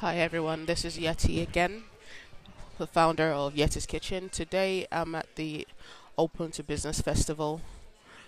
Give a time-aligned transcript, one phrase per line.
[0.00, 1.84] Hi everyone, this is Yeti again,
[2.76, 4.28] the founder of Yeti's Kitchen.
[4.28, 5.66] Today I'm at the
[6.18, 7.62] Open to Business Festival,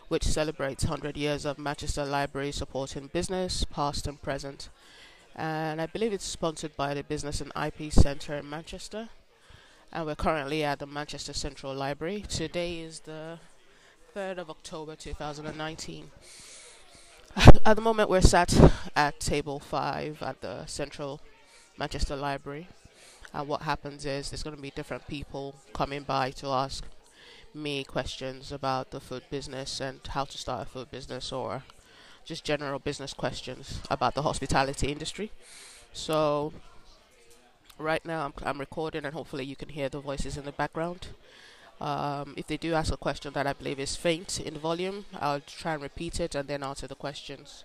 [0.09, 4.71] which celebrates 100 years of Manchester Library supporting business, past and present.
[5.37, 9.11] And I believe it's sponsored by the Business and IP Centre in Manchester.
[9.93, 12.25] And we're currently at the Manchester Central Library.
[12.31, 13.41] Today is the
[14.17, 16.13] 3rd of October 2019.
[17.67, 18.59] At the moment, we're sat
[18.97, 21.21] at table 5 at the Central
[21.79, 22.69] Manchester Library.
[23.33, 26.85] And what happens is there's going to be different people coming by to ask
[27.55, 31.63] me questions about the food business and how to start a food business or
[32.25, 35.31] just general business questions about the hospitality industry.
[35.93, 36.53] So,
[37.79, 41.09] right now I'm, I'm recording and hopefully you can hear the voices in the background.
[41.81, 45.41] Um, if they do ask a question that I believe is faint in volume, I'll
[45.41, 47.65] try and repeat it and then answer the questions.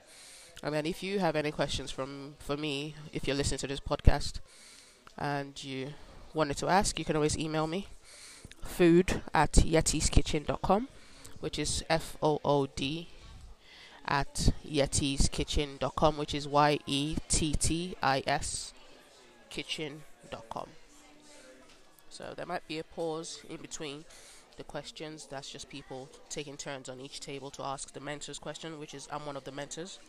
[0.64, 3.82] And then if you have any questions from for me, if you're listening to this
[3.82, 4.40] podcast
[5.18, 5.90] and you
[6.34, 7.88] wanted to ask, you can always email me
[8.62, 10.88] food at yetiskitchen.com,
[11.42, 13.10] which is F O O D
[14.06, 18.74] at yetiskitchen.com, which is Y E T T I S
[19.50, 20.70] kitchen.com.
[22.10, 24.06] So there might be a pause in between
[24.56, 25.28] the questions.
[25.30, 29.10] That's just people taking turns on each table to ask the mentors question, which is
[29.12, 30.00] I'm one of the mentors.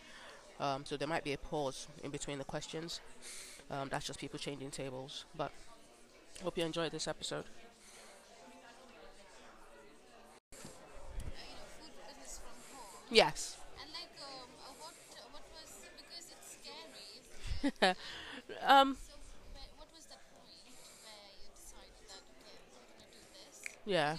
[0.60, 3.00] Um, so there might be a pause in between the questions.
[3.70, 5.24] Um, that's just people changing tables.
[5.36, 5.52] But
[6.42, 7.44] hope you enjoyed this episode.
[13.10, 13.56] Yes.
[13.80, 14.94] And like, um, uh, what
[15.32, 17.94] what was because it's scary.
[18.66, 19.14] um, So,
[19.52, 20.64] where, what was the point
[21.04, 23.54] where you decided that okay, I'm gonna do this?
[23.84, 24.16] yeah.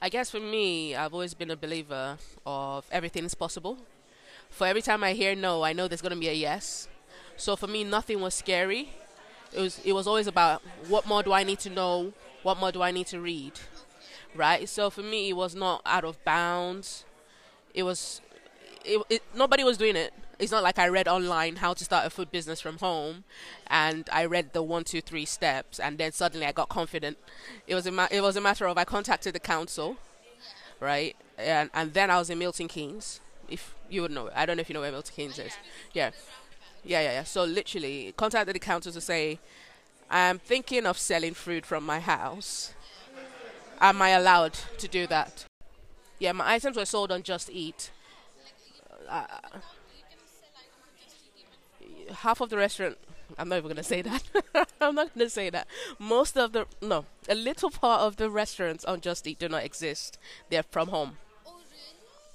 [0.00, 3.78] I guess for me, I've always been a believer of everything is possible.
[4.50, 6.88] For every time I hear no, I know there's going to be a yes.
[7.36, 8.90] So for me, nothing was scary.
[9.52, 12.12] It was it was always about what more do I need to know?
[12.42, 13.52] What more do I need to read?
[14.34, 14.68] Right?
[14.68, 17.04] So for me, it was not out of bounds.
[17.74, 18.20] It was
[18.84, 20.12] it, it nobody was doing it.
[20.38, 23.24] It's not like I read online how to start a food business from home,
[23.68, 27.16] and I read the one, two, three steps, and then suddenly I got confident.
[27.66, 29.96] It was a ma- it was a matter of I contacted the council,
[30.80, 33.20] right, and and then I was in Milton Keynes.
[33.48, 35.52] If you would know, I don't know if you know where Milton Keynes is.
[35.92, 36.10] Yeah,
[36.84, 37.24] yeah, yeah, yeah.
[37.24, 39.38] So literally contacted the council to say,
[40.10, 42.74] I'm thinking of selling food from my house.
[43.80, 45.44] Am I allowed to do that?
[46.18, 47.90] Yeah, my items were sold on Just Eat.
[49.08, 49.26] Uh,
[52.12, 52.98] half of the restaurant.
[53.38, 54.22] I'm not even gonna say that.
[54.80, 55.66] I'm not gonna say that.
[55.98, 59.64] Most of the no, a little part of the restaurants on Just Eat do not
[59.64, 60.18] exist.
[60.50, 61.18] They're from home.
[61.46, 61.56] Oh?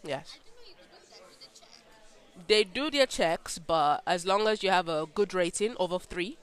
[0.03, 0.37] Yes.
[0.37, 2.47] I didn't know you could do that with a check.
[2.47, 6.37] They do their checks, but as long as you have a good rating over three,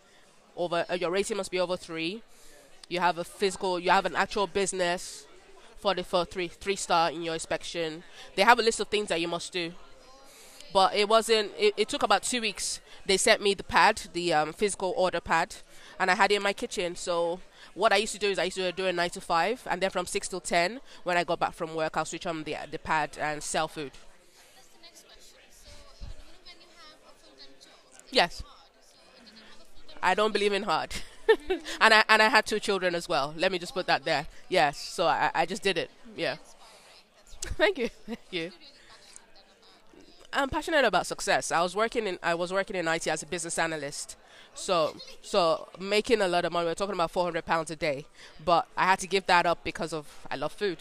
[0.56, 2.22] over uh, your rating must be over three.
[2.88, 5.26] You have a physical, you have an actual business
[5.78, 8.02] for the for three three star in your inspection.
[8.34, 9.72] They have a list of things that you must do.
[10.72, 11.52] But it wasn't.
[11.58, 12.80] It, it took about two weeks.
[13.06, 15.56] They sent me the pad, the um, physical order pad,
[15.98, 16.94] and I had it in my kitchen.
[16.94, 17.40] So
[17.74, 19.80] what I used to do is I used to do a nine to five, and
[19.80, 22.56] then from six till ten, when I got back from work, I'll switch on the
[22.70, 23.92] the pad and sell food.
[24.54, 25.40] That's the next question.
[25.50, 28.42] So, uh, you know, when you have a full-time job, it's Yes.
[28.42, 28.54] hard.
[28.82, 30.94] So, did you have a full-time I don't believe in hard.
[31.80, 33.34] and I and I had two children as well.
[33.36, 34.26] Let me just put that there.
[34.48, 35.90] Yes, so I, I just did it.
[36.16, 36.36] Yeah.
[37.56, 37.88] Thank you.
[38.06, 38.50] Thank you.
[40.38, 41.50] I'm passionate about success.
[41.50, 44.16] I was working in I was working in IT as a business analyst.
[44.54, 46.66] So so making a lot of money.
[46.66, 48.06] We're talking about 400 pounds a day,
[48.44, 50.78] but I had to give that up because of I love food.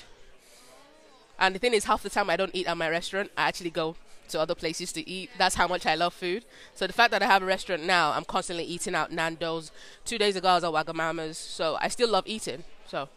[1.40, 3.32] And the thing is, half the time I don't eat at my restaurant.
[3.36, 3.96] I actually go
[4.30, 5.32] to other places to eat.
[5.40, 6.46] That's how much I love food.
[6.76, 9.72] So the fact that I have a restaurant now, I'm constantly eating out Nando's.
[10.06, 11.38] Two days ago, I was at Wagamama's.
[11.38, 12.64] So I still love eating.
[12.88, 13.10] So,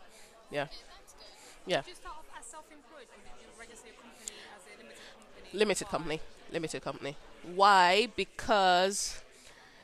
[0.50, 0.68] yeah,
[1.66, 1.80] yeah.
[1.80, 5.88] Did you start off as self-employed or did you register your company as a limited
[5.88, 6.20] company?
[6.52, 7.16] Limited company.
[7.54, 8.08] Why?
[8.16, 9.20] Because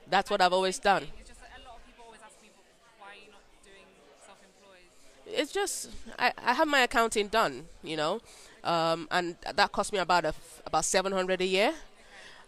[0.09, 1.05] that's what I've always done.
[1.21, 2.51] It's just that a lot of people always ask me
[2.99, 3.87] why are you not doing
[4.25, 5.39] self-employed.
[5.41, 8.21] it's just I, I have my accounting done, you know,
[8.65, 11.73] um, and that cost me about a f- about seven hundred a year.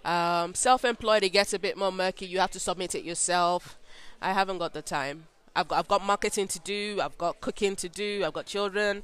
[0.04, 2.26] Um, self-employed, it gets a bit more murky.
[2.26, 3.76] You have to submit it yourself.
[4.22, 5.26] I haven't got the time.
[5.54, 7.00] I've got I've got marketing to do.
[7.02, 8.22] I've got cooking to do.
[8.24, 9.02] I've got children.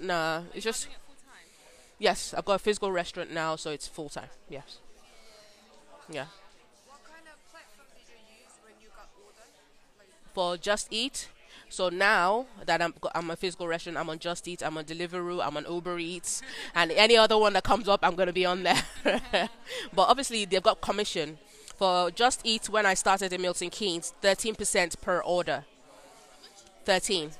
[0.00, 1.46] Nah, it's just Doing it full time.
[1.98, 2.34] Yes.
[2.36, 4.28] I've got a physical restaurant now, so it's full time.
[4.48, 4.78] Yes.
[6.10, 6.26] Yeah.
[7.04, 9.44] Kind of platform did you use when you got order?
[9.98, 11.28] Like, For Just Eat,
[11.68, 15.44] So now that I'm I'm a physical restaurant, I'm on Just Eat, I'm on Deliveroo,
[15.44, 16.40] I'm on Uber Eats,
[16.74, 18.82] and any other one that comes up, I'm gonna be on there.
[19.04, 21.38] but obviously, they've got commission
[21.76, 22.68] for Just Eat.
[22.68, 25.64] When I started in Milton Keynes, 13% per order.
[26.84, 27.32] 13.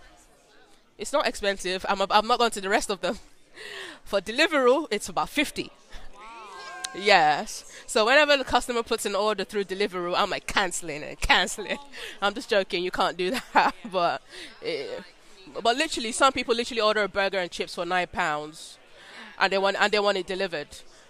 [0.98, 1.86] It's not expensive.
[1.88, 3.18] I'm, I'm not going to the rest of them.
[4.04, 5.70] For Deliveroo, it's about 50.
[6.94, 7.70] Yes.
[7.86, 11.78] So whenever the customer puts an order through Deliveroo, I'm like canceling it, canceling.
[12.22, 12.82] I'm just joking.
[12.82, 13.74] You can't do that.
[13.90, 14.22] but,
[14.64, 14.86] eh,
[15.62, 18.78] but literally, some people literally order a burger and chips for nine pounds,
[19.38, 20.68] and they want and they want it delivered.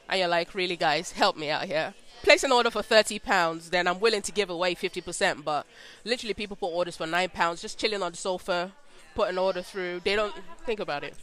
[0.09, 1.95] And you're like, really, guys, help me out here.
[2.23, 5.45] Place an order for thirty pounds, then I'm willing to give away fifty percent.
[5.45, 5.67] But
[6.05, 8.73] literally, people put orders for nine pounds, just chilling on the sofa,
[9.15, 10.01] put an order through.
[10.03, 10.35] They don't
[10.67, 11.15] think about it.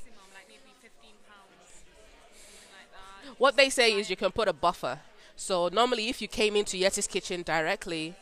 [3.38, 5.00] What they say is you can put a buffer.
[5.36, 8.16] So normally, if you came into Yeti's kitchen directly,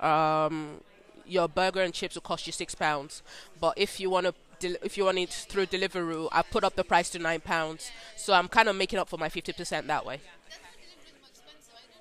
[0.00, 0.80] um,
[1.26, 3.22] your burger and chips will cost you six pounds.
[3.60, 4.26] But if you want
[4.60, 7.90] to, if you want it through Deliveroo, I put up the price to nine pounds.
[8.16, 10.20] So I'm kind of making up for my fifty percent that way.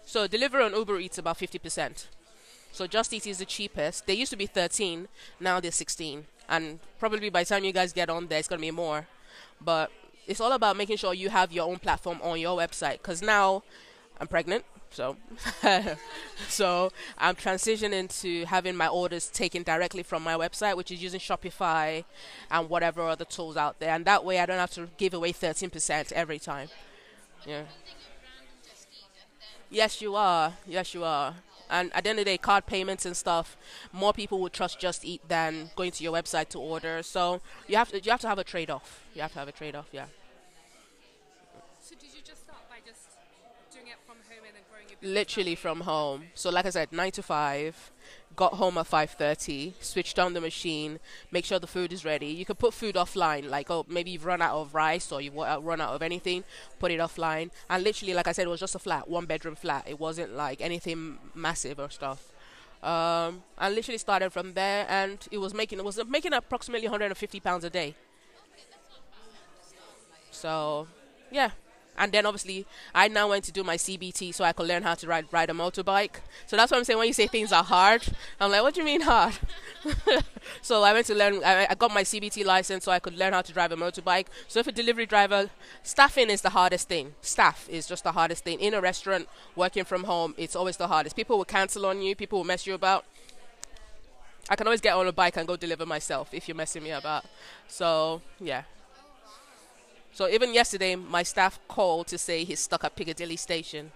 [0.05, 2.07] So Deliveroo and Uber Eats about fifty percent.
[2.71, 4.05] So Just Eat is the cheapest.
[4.05, 5.07] They used to be thirteen,
[5.39, 8.61] now they're sixteen, and probably by the time you guys get on there, it's gonna
[8.61, 9.07] be more.
[9.61, 9.91] But
[10.27, 12.93] it's all about making sure you have your own platform on your website.
[12.93, 13.63] Because now
[14.19, 15.15] I'm pregnant, so
[16.47, 21.19] so I'm transitioning to having my orders taken directly from my website, which is using
[21.19, 22.03] Shopify
[22.51, 25.33] and whatever other tools out there, and that way I don't have to give away
[25.33, 26.69] 13% every time.
[27.45, 27.63] Yeah.
[29.69, 30.53] Yes, you are.
[30.65, 31.33] Yes, you are.
[31.69, 33.57] And at the end of the day, card payments and stuff,
[33.91, 37.03] more people would trust Just Eat than going to your website to order.
[37.03, 39.03] So you have to you have to have a trade off.
[39.13, 39.87] You have to have a trade off.
[39.91, 40.05] Yeah.
[41.81, 43.01] So did you just start by just
[43.73, 45.15] doing it from home and then growing your business?
[45.15, 46.25] literally from home.
[46.35, 47.91] So like I said, nine to five.
[48.37, 49.73] Got home at five thirty.
[49.81, 50.99] Switched on the machine.
[51.31, 52.27] Make sure the food is ready.
[52.27, 55.35] You can put food offline, like oh maybe you've run out of rice or you've
[55.35, 56.43] run out of anything.
[56.79, 57.49] Put it offline.
[57.67, 59.85] And literally, like I said, it was just a flat, one bedroom flat.
[59.89, 62.31] It wasn't like anything massive or stuff.
[62.83, 67.39] Um, I literally started from there, and it was making it was making approximately 150
[67.39, 67.95] pounds a day.
[70.29, 70.87] So,
[71.31, 71.49] yeah.
[71.97, 74.93] And then obviously, I now went to do my CBT so I could learn how
[74.95, 76.17] to ride ride a motorbike.
[76.45, 76.99] So that's what I'm saying.
[76.99, 78.03] When you say things are hard,
[78.39, 79.37] I'm like, what do you mean hard?
[80.61, 81.43] so I went to learn.
[81.43, 84.27] I, I got my CBT license so I could learn how to drive a motorbike.
[84.47, 85.49] So if a delivery driver,
[85.83, 87.15] staffing is the hardest thing.
[87.21, 89.27] Staff is just the hardest thing in a restaurant.
[89.55, 91.15] Working from home, it's always the hardest.
[91.15, 92.15] People will cancel on you.
[92.15, 93.05] People will mess you about.
[94.49, 96.91] I can always get on a bike and go deliver myself if you're messing me
[96.91, 97.25] about.
[97.67, 98.63] So yeah.
[100.17, 103.91] So even yesterday, my staff called to say he's stuck at Piccadilly Station.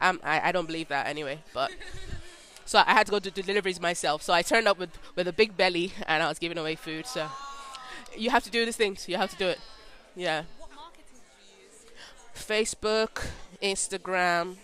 [0.00, 1.70] Um, I, I don't believe that anyway, but
[2.64, 4.22] so I had to go do deliveries myself.
[4.22, 7.06] So I turned up with, with a big belly and I was giving away food.
[7.06, 7.28] So
[8.16, 9.08] you have to do these things.
[9.08, 9.60] You have to do it.
[10.16, 10.42] Yeah.
[12.34, 13.24] Facebook,
[13.62, 14.56] Instagram,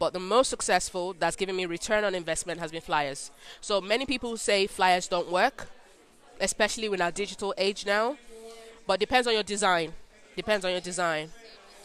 [0.00, 3.30] but the most successful that's given me return on investment has been flyers.
[3.60, 5.68] So many people say flyers don't work,
[6.40, 8.16] especially in our digital age now.
[8.86, 9.92] But depends on your design.
[10.36, 11.30] Depends on your design.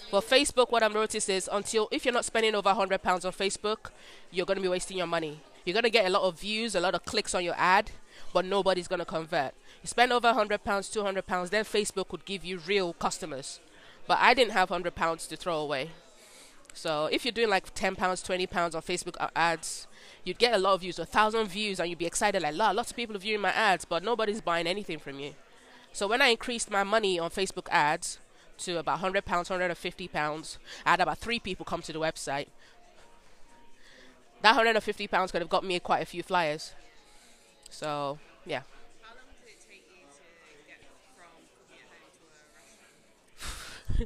[0.10, 3.34] For Facebook, what I've noticed is until if you're not spending over hundred pounds on
[3.34, 3.92] Facebook,
[4.32, 5.42] you're gonna be wasting your money.
[5.66, 7.92] You're gonna get a lot of views, a lot of clicks on your ad,
[8.34, 9.54] but nobody's gonna convert.
[9.84, 13.60] You spend over hundred pounds, two hundred pounds, then Facebook could give you real customers.
[14.08, 15.92] But I didn't have hundred pounds to throw away.
[16.74, 19.88] So if you're doing like ten pounds, twenty pounds on Facebook ads,
[20.24, 22.72] you'd get a lot of views, a thousand views, and you'd be excited like, "La,
[22.72, 25.36] lots of people are viewing my ads, but nobody's buying anything from you."
[25.98, 28.20] So when I increased my money on Facebook ads
[28.60, 31.92] to about hundred pounds, hundred and fifty pounds, I had about three people come to
[31.92, 32.50] the website.
[34.44, 36.74] That hundred and fifty pounds could have got me quite a few flyers.
[37.72, 38.62] So yeah.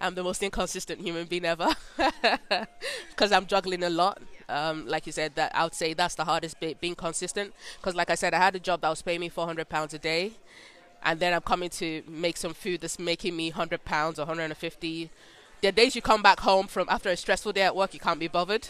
[0.00, 1.68] I'm the most inconsistent human being ever
[3.10, 4.20] because I'm juggling a lot.
[4.48, 7.54] Um, like you said, that I would say that's the hardest bit, being consistent.
[7.76, 9.98] Because like I said, I had a job that was paying me 400 pounds a
[10.00, 10.32] day,
[11.04, 15.10] and then I'm coming to make some food that's making me 100 pounds or 150.
[15.60, 18.00] There are days you come back home from after a stressful day at work, you
[18.00, 18.68] can't be bothered.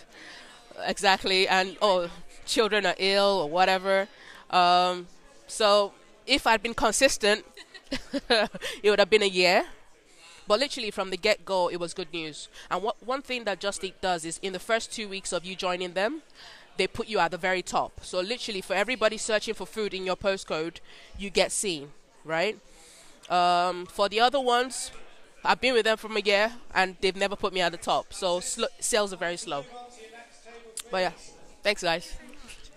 [0.85, 2.11] Exactly, and oh,
[2.47, 4.09] children are ill or whatever.
[4.51, 5.07] Um,
[5.47, 5.93] so
[6.27, 7.45] if I'd been consistent,
[8.31, 9.65] it would have been a year.
[10.49, 12.49] But literally from the get go, it was good news.
[12.71, 15.45] And what one thing that Just Eat does is in the first two weeks of
[15.45, 16.23] you joining them,
[16.77, 18.01] they put you at the very top.
[18.03, 20.79] So literally for everybody searching for food in your postcode,
[21.19, 21.93] you get seen,
[22.25, 22.57] right?
[23.31, 24.91] Um, for the other ones,
[25.45, 28.13] I've been with them for a year and they've never put me at the top.
[28.13, 29.65] So sl- sales are very slow.
[30.91, 31.13] But yeah,
[31.63, 32.15] thanks guys.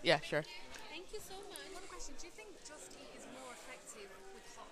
[0.04, 0.44] Yeah, sure.
[0.90, 1.66] Thank you so much.
[1.74, 4.68] One question: Do you think is more effective with hot?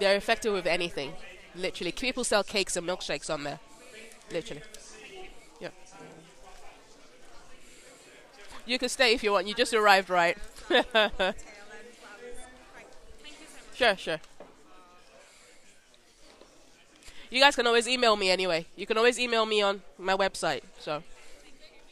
[0.00, 1.12] They're effective with anything,
[1.54, 1.92] literally.
[1.92, 3.60] People sell cakes and milkshakes on there,
[4.32, 4.62] literally.
[5.60, 5.70] Yeah.
[8.66, 9.46] You can stay if you want.
[9.48, 10.36] You just arrived, right?
[13.78, 14.18] Sure, sure.
[17.30, 18.66] You guys can always email me anyway.
[18.74, 20.62] You can always email me on my website.
[20.80, 21.04] So,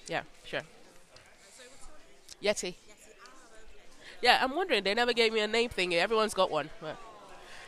[0.09, 0.63] yeah, sure.
[2.43, 2.75] Yeti.
[2.75, 3.29] Ah.
[4.21, 4.83] Yeah, I'm wondering.
[4.83, 5.93] They never gave me a name thingy.
[5.93, 6.71] Everyone's got one.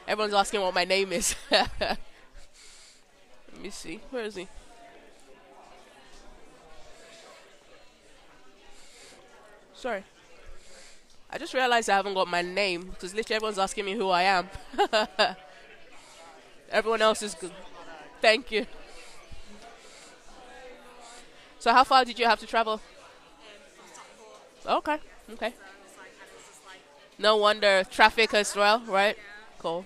[0.09, 1.37] Everyone's asking what my name is.
[1.53, 1.99] Let
[3.63, 4.01] me see.
[4.11, 4.49] Where is he?
[9.75, 10.03] Sorry.
[11.31, 14.23] I just realized I haven't got my name because literally everyone's asking me who I
[14.23, 14.49] am.
[16.71, 17.53] Everyone else is good.
[18.21, 18.67] Thank you.
[21.59, 22.81] So how far did you have to travel?
[24.67, 24.99] Okay.
[25.33, 25.55] Okay.
[27.19, 29.17] No wonder traffic as well, right?
[29.59, 29.85] Cool.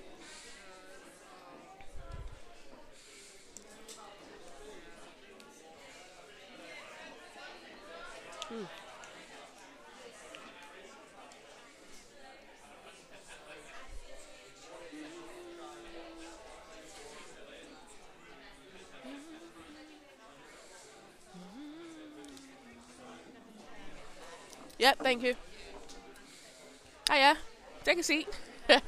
[24.82, 25.36] Yep, thank you.
[27.08, 27.36] Hiya.
[27.84, 28.28] Take a seat.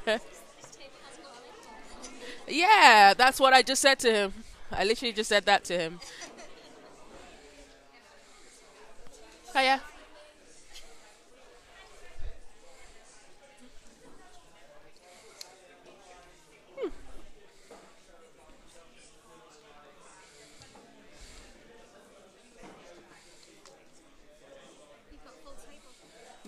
[2.47, 4.33] Yeah, that's what I just said to him.
[4.71, 5.99] I literally just said that to him.
[9.53, 9.77] Hiya.
[9.77, 9.94] Hmm.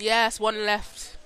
[0.08, 1.18] Yes, one left.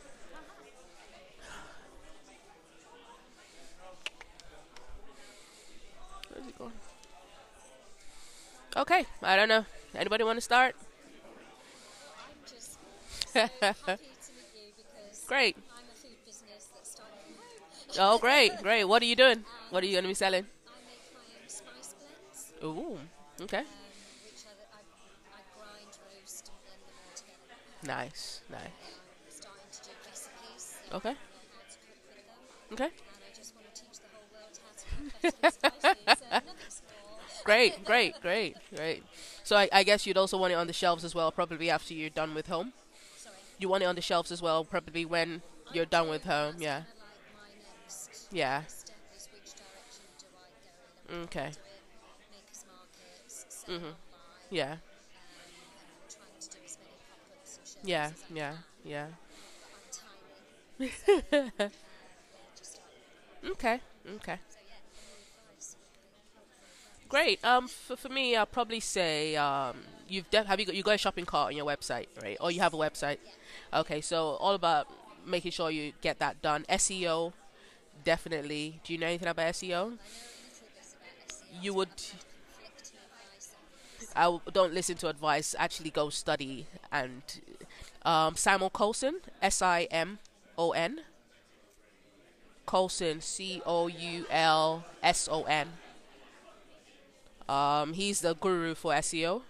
[6.30, 6.72] Where's he going?
[8.76, 9.66] Okay, I don't know.
[9.96, 10.76] Anybody want to start?
[13.26, 15.56] So happy to meet you because Great.
[15.58, 17.14] I'm a food business that started
[17.88, 18.16] from home.
[18.16, 18.86] Oh, great, great.
[18.86, 19.44] What are you doing?
[19.70, 20.46] What are you going to be selling?
[20.68, 21.94] I make my own spice
[22.60, 23.64] blends, Ooh, okay.
[27.84, 28.42] Spicy.
[28.50, 28.78] nice.
[30.94, 31.16] Okay.
[32.74, 32.90] small.
[37.44, 39.04] Great, great, great, great.
[39.44, 41.94] So I, I guess you'd also want it on the shelves as well, probably after
[41.94, 42.74] you're done with home.
[43.60, 45.42] You want it on the shelves as well, probably when
[45.74, 46.56] you're done with home.
[46.60, 46.84] Yeah.
[48.32, 48.64] Yeah,
[51.30, 51.58] kinda like
[53.68, 53.92] mm-hmm.
[54.50, 54.76] yeah.
[54.76, 54.91] step is which
[57.84, 59.08] yeah, yeah, yeah.
[63.52, 63.80] Okay,
[64.16, 64.40] okay.
[67.10, 67.44] Great.
[67.44, 70.96] Um, for, for me, I'll probably say um, you've def- have you got you got
[70.96, 72.38] a shopping cart on your website, right?
[72.40, 73.18] Or you have a website.
[73.74, 74.88] Okay, so all about
[75.26, 76.66] making sure you get that done.
[76.70, 77.34] SEO,
[78.06, 78.80] definitely.
[78.86, 79.98] Do you know anything about SEO?
[81.62, 81.90] You would.
[84.16, 85.56] I don't listen to advice.
[85.58, 87.22] Actually, go study and
[88.04, 90.20] um, Simon Coulson, S I M
[90.58, 91.02] O N.
[92.66, 95.68] Coulson, C O U L S O N.
[97.50, 99.42] Um, he's the guru for SEO.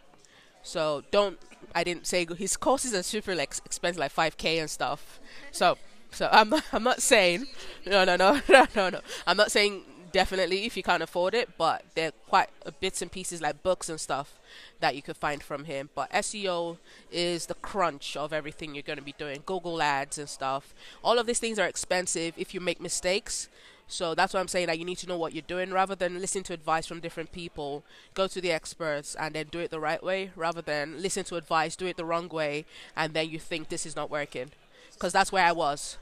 [0.64, 1.38] So don't.
[1.74, 5.20] I didn't say his courses are super like expensive, like five k and stuff.
[5.52, 5.78] So,
[6.12, 6.54] so I'm.
[6.74, 7.46] I'm not saying.
[7.86, 9.02] No, no, no, no, no, no.
[9.28, 13.12] I'm not saying definitely if you can't afford it, but they're quite uh, bits and
[13.12, 14.40] pieces like books and stuff
[14.80, 15.90] that you could find from him.
[15.96, 16.78] But SEO
[17.12, 19.44] is the crunch of everything you're going to be doing.
[19.46, 20.74] Google ads and stuff.
[21.04, 23.50] All of these things are expensive if you make mistakes.
[23.88, 26.22] So that's why I'm saying that you need to know what you're doing rather than
[26.22, 27.84] listen to advice from different people.
[28.14, 31.36] Go to the experts and then do it the right way rather than listen to
[31.36, 32.66] advice, do it the wrong way,
[32.96, 34.52] and then you think this is not working.
[34.94, 35.98] Because that's where I was.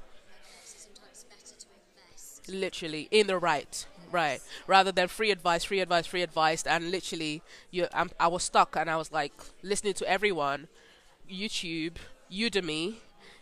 [0.64, 1.66] So sometimes better to
[1.98, 2.50] invest.
[2.50, 4.42] literally in the right right.
[4.68, 6.64] Rather than free advice free advice free advice.
[6.66, 10.68] And literally you I'm, i was stuck and i was like listening to everyone
[11.32, 11.96] youtube
[12.32, 12.96] udemy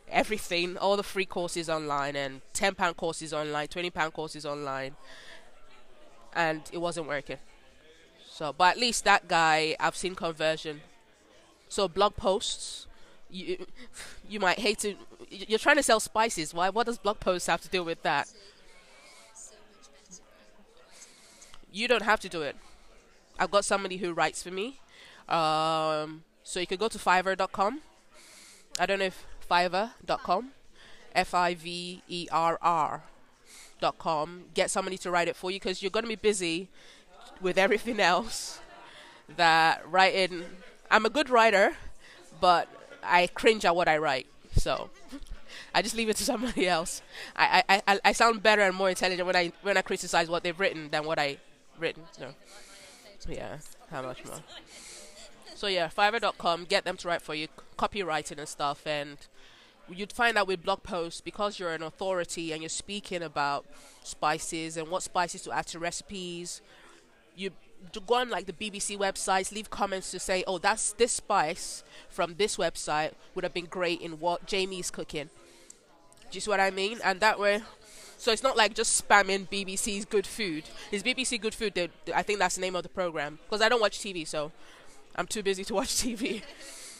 [0.09, 4.95] everything all the free courses online and 10 pound courses online 20 pound courses online.
[6.33, 7.37] And it wasn't working.
[8.29, 10.81] So but at least that guy i've seen conversion.
[11.69, 12.87] So blog posts
[13.29, 13.65] you
[14.29, 14.95] you might hate to
[15.29, 16.53] you're trying to sell spices.
[16.53, 18.29] Why what does blog posts have to do with that
[19.33, 20.23] So much better.
[21.71, 22.55] You don't have to do it.
[23.39, 24.79] I've got somebody who writes for me.
[25.29, 27.81] Um, so you could go to Fiverr.com.
[28.79, 30.51] I don't know if Fiverr.com,
[31.13, 33.03] F I V E R R.
[33.79, 36.69] fiverr.com, get somebody to write it for you because you're going to be busy
[37.41, 38.59] with everything else.
[39.35, 40.43] That writing,
[40.89, 41.75] I'm a good writer,
[42.39, 42.67] but
[43.03, 44.27] I cringe at what I write.
[44.55, 44.89] So
[45.75, 47.01] I just leave it to somebody else.
[47.35, 50.43] I, I, I, I sound better and more intelligent when I when I criticize what
[50.43, 51.37] they've written than what I
[51.79, 52.03] written.
[52.19, 52.33] No.
[53.27, 53.57] Yeah,
[53.91, 54.39] how much more?
[55.55, 59.17] So yeah, Fiverr.com, get them to write for you, copywriting and stuff, and
[59.89, 63.65] you'd find out with blog posts because you're an authority and you're speaking about
[64.03, 66.61] spices and what spices to add to recipes.
[67.35, 67.51] You
[68.05, 72.35] go on like the BBC websites, leave comments to say, "Oh, that's this spice from
[72.35, 75.29] this website would have been great in what Jamie's cooking."
[76.29, 76.99] Do you see what I mean?
[77.03, 77.63] And that way,
[78.17, 80.63] so it's not like just spamming BBC's Good Food.
[80.91, 81.91] It's BBC Good Food.
[82.13, 84.51] I think that's the name of the program because I don't watch TV, so
[85.15, 86.41] I'm too busy to watch TV.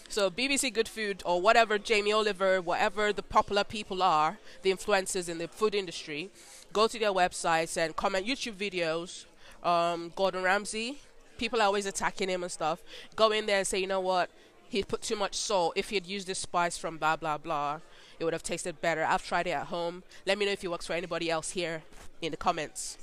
[0.09, 5.27] So BBC Good Food or whatever Jamie Oliver, whatever the popular people are, the influencers
[5.27, 6.29] in the food industry,
[6.71, 9.25] go to their websites and comment YouTube videos.
[9.67, 10.99] Um, Gordon Ramsay,
[11.37, 12.81] people are always attacking him and stuff.
[13.15, 14.29] Go in there and say, you know what,
[14.69, 15.73] he put too much salt.
[15.75, 17.79] If he had used this spice from blah blah blah,
[18.19, 19.03] it would have tasted better.
[19.03, 20.03] I've tried it at home.
[20.25, 21.83] Let me know if it works for anybody else here
[22.21, 22.97] in the comments.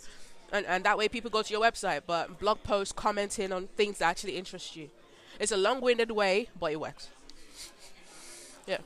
[0.52, 3.98] And, and that way people go to your website, but blog posts commenting on things
[3.98, 4.90] that actually interest you.
[5.40, 7.08] It's a long-winded way, but it works.
[8.66, 8.78] Yeah.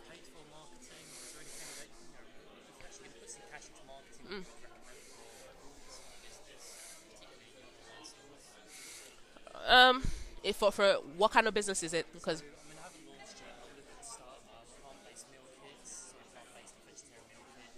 [4.31, 4.45] Mm.
[9.69, 10.03] Um,
[10.43, 12.07] if for for what kind of business is it?
[12.15, 12.43] Because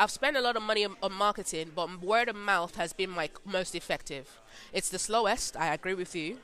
[0.00, 3.30] I've spent a lot of money on, marketing, but word of mouth has been my
[3.44, 4.38] most effective.
[4.72, 5.56] It's the slowest.
[5.56, 6.38] I agree with you,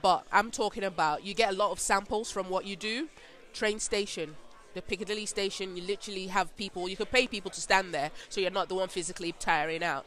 [0.00, 3.08] but I'm talking about you get a lot of samples from what you do.
[3.52, 4.36] Train station,
[4.72, 5.76] the Piccadilly station.
[5.76, 6.88] You literally have people.
[6.88, 10.06] You could pay people to stand there, so you're not the one physically tiring out.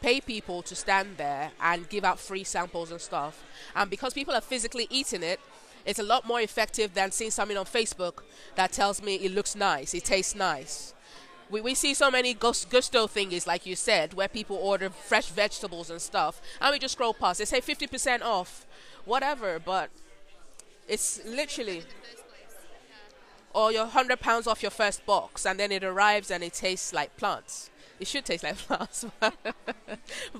[0.00, 3.42] Pay people to stand there and give out free samples and stuff.
[3.74, 5.40] And because people are physically eating it,
[5.84, 8.22] it's a lot more effective than seeing something on Facebook
[8.54, 10.94] that tells me it looks nice, it tastes nice.
[11.50, 15.28] We, we see so many gus- Gousto thingies, like you said, where people order fresh
[15.28, 17.38] vegetables and stuff, and we just scroll past.
[17.38, 18.66] They say 50% off,
[19.04, 19.90] whatever, but
[20.86, 21.82] it's literally.
[23.54, 26.92] Or your 100 pounds off your first box, and then it arrives and it tastes
[26.92, 27.70] like plants.
[27.98, 29.06] It should taste like plants,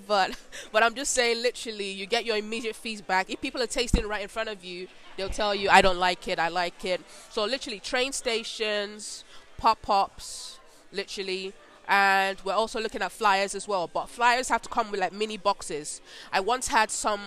[0.07, 0.37] but
[0.71, 3.31] but I'm just saying, literally, you get your immediate feedback.
[3.31, 6.29] If people are tasting right in front of you, they'll tell you, "I don't like
[6.29, 6.39] it.
[6.39, 9.25] I like it." So literally, train stations,
[9.57, 10.58] pop-ups,
[10.93, 11.53] literally,
[11.89, 13.89] and we're also looking at flyers as well.
[13.93, 16.01] But flyers have to come with like mini boxes.
[16.33, 17.21] I once had some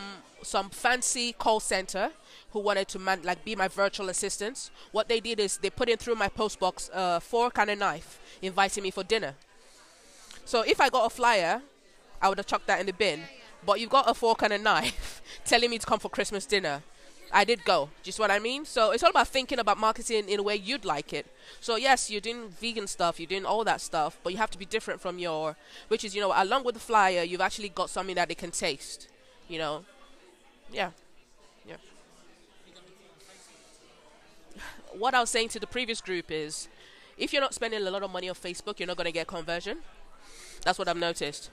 [0.43, 2.09] some fancy call center
[2.51, 4.71] who wanted to man like be my virtual assistants.
[4.91, 7.75] What they did is they put in through my post box a fork and a
[7.75, 9.35] knife, inviting me for dinner.
[10.45, 11.61] So if I got a flyer,
[12.21, 13.21] I would have chucked that in the bin.
[13.65, 16.83] But you've got a fork and a knife telling me to come for Christmas dinner.
[17.33, 17.89] I did go.
[18.03, 18.65] Just what I mean?
[18.65, 21.25] So it's all about thinking about marketing in a way you'd like it.
[21.59, 24.57] So yes, you're doing vegan stuff, you're doing all that stuff, but you have to
[24.57, 25.55] be different from your
[25.87, 28.51] which is, you know, along with the flyer, you've actually got something that they can
[28.51, 29.07] taste.
[29.47, 29.85] You know?
[30.71, 30.91] Yeah.
[31.67, 31.77] Yeah.
[34.93, 36.67] What I was saying to the previous group is
[37.17, 39.27] if you're not spending a lot of money on Facebook, you're not going to get
[39.27, 39.79] conversion.
[40.63, 41.49] That's what I've noticed.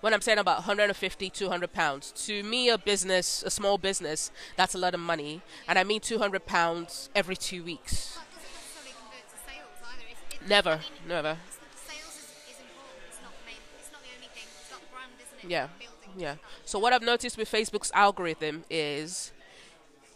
[0.00, 4.74] When I'm saying about 150, 200 pounds, to me, a business, a small business, that's
[4.74, 8.16] a lot of money, and I mean 200 pounds every two weeks.
[8.16, 10.48] That doesn't necessarily convert to sales either.
[10.48, 11.38] Never, I mean, never.
[11.74, 13.02] Sales is, is important.
[13.08, 13.56] It's not the main.
[13.78, 14.44] It's not the only thing.
[14.60, 15.50] It's got brand, isn't it?
[15.50, 15.68] Yeah,
[16.16, 16.34] yeah.
[16.64, 19.32] So what I've noticed with Facebook's algorithm is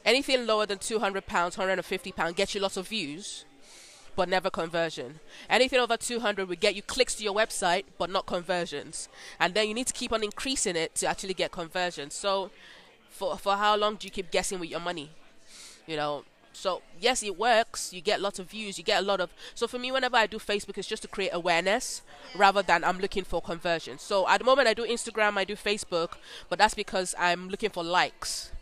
[0.05, 3.45] anything lower than 200 pounds, 150 pounds gets you lots of views,
[4.21, 5.19] but never conversion.
[5.49, 9.09] Anything over 200 will get you clicks to your website, but not conversions.
[9.41, 12.17] And then you need to keep on increasing it to actually get conversions.
[12.17, 12.51] So
[13.09, 15.09] for for how long do you keep guessing with your money?
[15.87, 16.25] You know.
[16.53, 17.95] So yes, it works.
[17.95, 18.77] You get lots of views.
[18.77, 19.31] You get a lot of.
[19.55, 22.03] So for me, whenever I do Facebook, it's just to create awareness
[22.37, 24.03] rather than I'm looking for conversions.
[24.03, 26.19] So at the moment, I do Instagram, I do Facebook,
[26.51, 28.53] but that's because I'm looking for likes.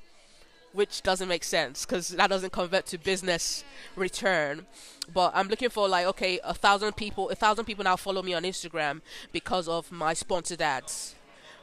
[0.72, 3.64] Which doesn't make sense because that doesn't convert to business
[3.96, 4.66] return.
[5.12, 8.34] But I'm looking for like okay, a thousand people, a thousand people now follow me
[8.34, 9.00] on Instagram
[9.32, 11.14] because of my sponsored ads,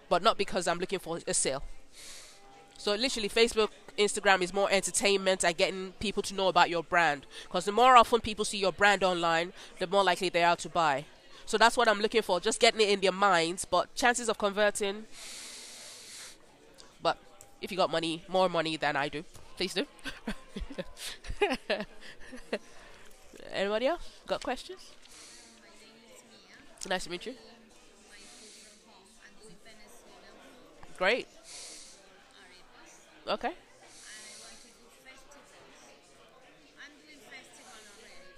[0.09, 1.63] but not because I'm looking for a sale.
[2.77, 7.25] So literally, Facebook, Instagram is more entertainment and getting people to know about your brand.
[7.43, 10.69] Because the more often people see your brand online, the more likely they are to
[10.69, 11.05] buy.
[11.45, 13.65] So that's what I'm looking for, just getting it in their minds.
[13.65, 15.05] But chances of converting.
[17.61, 19.23] If you got money, more money than I do,
[19.57, 19.85] please do.
[23.53, 24.91] Anybody else got questions?
[26.87, 27.33] Nice to meet you.
[30.97, 31.27] Great.
[33.27, 33.53] Okay.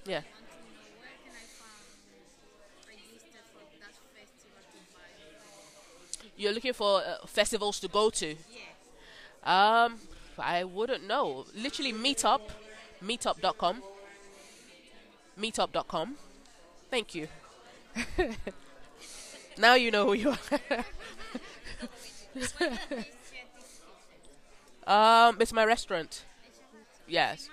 [0.05, 0.21] Yeah.
[6.35, 8.35] You're looking for uh, festivals to go to.
[9.47, 9.97] Um,
[10.37, 11.45] I wouldn't know.
[11.55, 12.41] Literally, meetup,
[13.03, 13.81] meetup.com,
[15.39, 16.15] meetup.com.
[16.91, 17.27] Thank you.
[19.57, 20.35] now you know who you
[24.85, 25.25] are.
[25.29, 26.25] um, it's my restaurant.
[27.07, 27.49] Yes.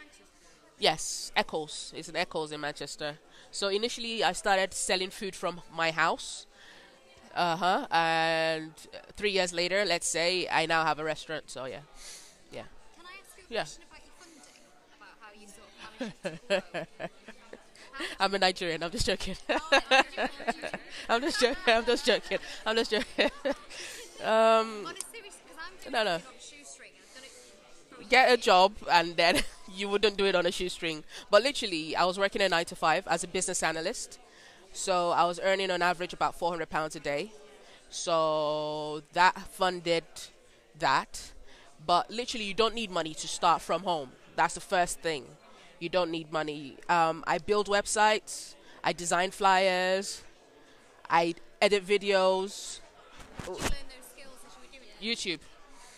[0.79, 1.93] Yes, Eccles.
[1.97, 3.19] It's an Eccles in Manchester.
[3.53, 6.47] So initially, I started selling food from my house.
[7.35, 7.87] Uh huh.
[7.91, 8.73] And
[9.17, 11.51] three years later, let's say, I now have a restaurant.
[11.51, 11.81] So yeah,
[12.53, 12.63] yeah.
[12.97, 13.65] Can I ask you a Yeah.
[13.65, 14.63] question about your funding?
[14.99, 17.11] About how you sort of managed to?
[18.21, 18.83] I'm a Nigerian.
[18.83, 19.37] I'm just joking.
[19.49, 20.29] Oh, how did you-
[21.09, 21.75] I'm just joking.
[21.75, 22.39] I'm just joking.
[22.67, 23.31] I'm just joking.
[24.23, 26.11] um, On a serious, because I'm doing No, no.
[26.15, 26.91] everything on shoestring.
[27.01, 29.41] I've done it for get a job and then
[29.75, 31.05] you wouldn't do it on a shoestring.
[31.31, 34.19] But literally, I was working a nine to five as a business analyst.
[34.75, 37.33] So I was earning on average about 400 pounds a day.
[37.91, 40.05] So that funded
[40.79, 41.33] that.
[41.87, 44.11] But literally, you don't need money to start from home.
[44.37, 45.25] That's the first thing.
[45.79, 46.77] You don't need money.
[46.89, 50.23] Um, I build websites, I design flyers,
[51.09, 52.81] I edit videos?
[55.01, 55.41] YouTube.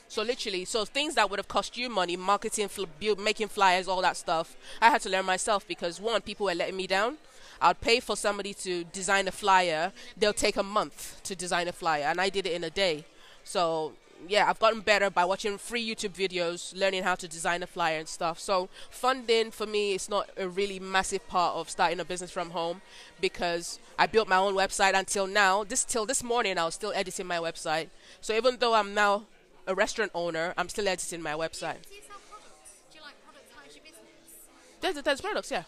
[0.09, 3.89] So literally, so things that would have cost you money, marketing, fl- build, making flyers,
[3.89, 7.17] all that stuff, I had to learn myself because one, people were letting me down.
[7.61, 9.93] I'd pay for somebody to design a flyer.
[10.17, 13.05] They'll take a month to design a flyer, and I did it in a day.
[13.45, 13.93] So
[14.29, 17.99] yeah, I've gotten better by watching free YouTube videos, learning how to design a flyer
[17.99, 18.39] and stuff.
[18.39, 22.51] So funding for me is not a really massive part of starting a business from
[22.51, 22.83] home
[23.21, 25.65] because I built my own website until now.
[25.65, 27.89] This till this morning, I was still editing my website.
[28.21, 29.25] So even though I'm now
[29.67, 31.83] a restaurant owner, I'm still editing my website.
[31.89, 32.73] Do you sell products?
[32.91, 33.53] Do you like products?
[33.55, 34.81] How's your business?
[34.81, 35.65] There's, there's products, yeah.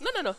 [0.00, 0.36] No, no, no.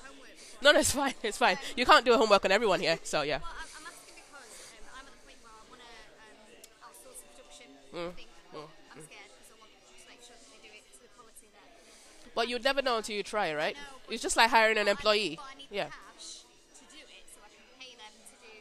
[0.62, 1.14] No, no, it's fine.
[1.24, 1.58] It's fine.
[1.76, 3.40] You can't do a homework on everyone here, so yeah.
[3.40, 6.90] Well, I'm, I'm asking because um, I'm at the point where I want to um,
[6.90, 7.68] outsource the production.
[7.94, 9.06] Mm, I but I'm mm, mm.
[9.06, 12.34] scared because I want to make sure that they do it to the quality that.
[12.34, 13.76] But you'd never know until you try, right?
[13.78, 15.40] No, It's just like hiring an But I need- employee.
[15.42, 15.90] I need Yeah.
[15.94, 16.42] cash
[16.82, 18.54] to do it, so I can pay them to do,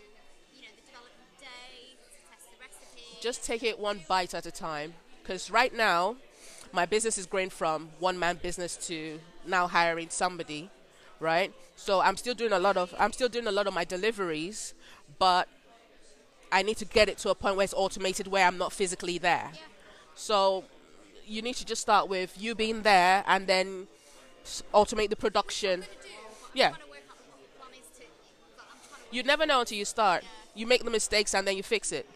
[0.57, 3.21] you know, the development day, to test the recipe.
[3.25, 4.95] Just take it one bite at a time.
[5.25, 6.17] Because right now,
[6.77, 10.69] my business is growing from one man business to now hiring somebody,
[11.21, 11.53] right?
[11.77, 14.75] So I'm still doing a lot of I'm still doing a lot of my deliveries,
[15.19, 15.49] but
[16.53, 19.19] I need to get it to a point where it's automated where I'm not physically
[19.19, 19.51] there.
[19.53, 19.61] Yeah.
[20.15, 20.65] So
[21.27, 23.89] you need to just start with you being there and then
[24.73, 25.81] automate the production.
[25.81, 25.87] Do,
[26.55, 26.69] Yeah.
[26.69, 28.05] I'm to work out what the plan is to.
[28.57, 30.25] But I'm trying to You never know until you start.
[30.55, 32.07] You make the mistakes and then you fix it.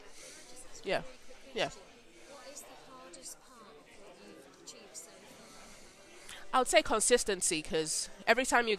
[0.85, 1.03] Yeah.
[1.55, 1.71] Yeah.
[1.71, 6.40] What is the hardest part of what you've achieved so far?
[6.53, 8.79] I would say consistency because every time you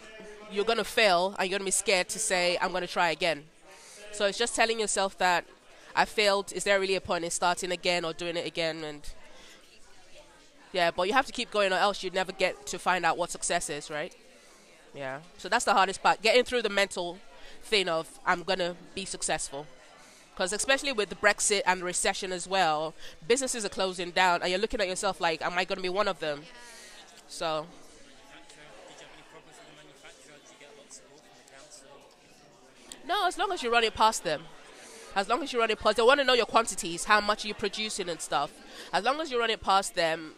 [0.52, 3.46] you're gonna fail and you're gonna be scared to say I'm gonna try again.
[4.12, 5.46] So it's just telling yourself that
[5.96, 6.52] I failed.
[6.54, 8.84] Is there really a point in starting again or doing it again?
[8.84, 9.02] And
[10.74, 13.18] yeah, but you have to keep going or else you'd never get to find out
[13.18, 14.14] what success is, right?
[14.94, 15.20] Yeah.
[15.38, 16.22] So that's the hardest part.
[16.22, 17.20] Getting through the mental
[17.64, 19.66] thing of I'm gonna be successful.
[20.34, 22.94] Because especially with the Brexit and the recession as well,
[23.28, 26.08] businesses are closing down, and you're looking at yourself like, am I to be one
[26.08, 26.44] of them?
[27.32, 27.66] So?
[33.08, 34.44] No, as long as you run it past them.
[35.16, 37.46] As long as you run it past, they want to know your quantities, how much
[37.46, 38.52] you're producing and stuff.
[38.94, 40.34] As long as you run it past them,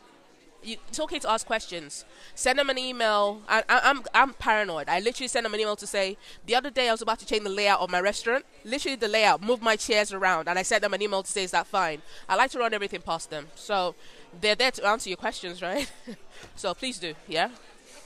[0.64, 2.06] you, it's okay to ask questions.
[2.36, 3.42] Send them an email.
[3.48, 4.88] I, I, I'm I'm paranoid.
[4.88, 7.26] I literally send them an email to say the other day I was about to
[7.26, 8.46] change the layout of my restaurant.
[8.64, 11.44] Literally the layout, move my chairs around, and I sent them an email to say
[11.44, 12.02] is that fine.
[12.30, 13.96] I like to run everything past them, so
[14.42, 15.92] they're there to answer your questions, right?
[16.56, 17.46] so please do, yeah.
[17.48, 17.52] If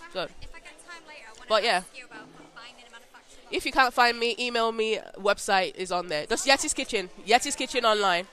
[0.02, 0.30] I, Good.
[0.42, 1.82] if I get time later, I want But to yeah.
[1.96, 3.48] you about finding a manufacturer.
[3.52, 5.00] If you can't find me, email me.
[5.18, 6.26] Website is on there.
[6.26, 7.10] Just Yeti's Kitchen.
[7.26, 8.28] Yeti's Kitchen online.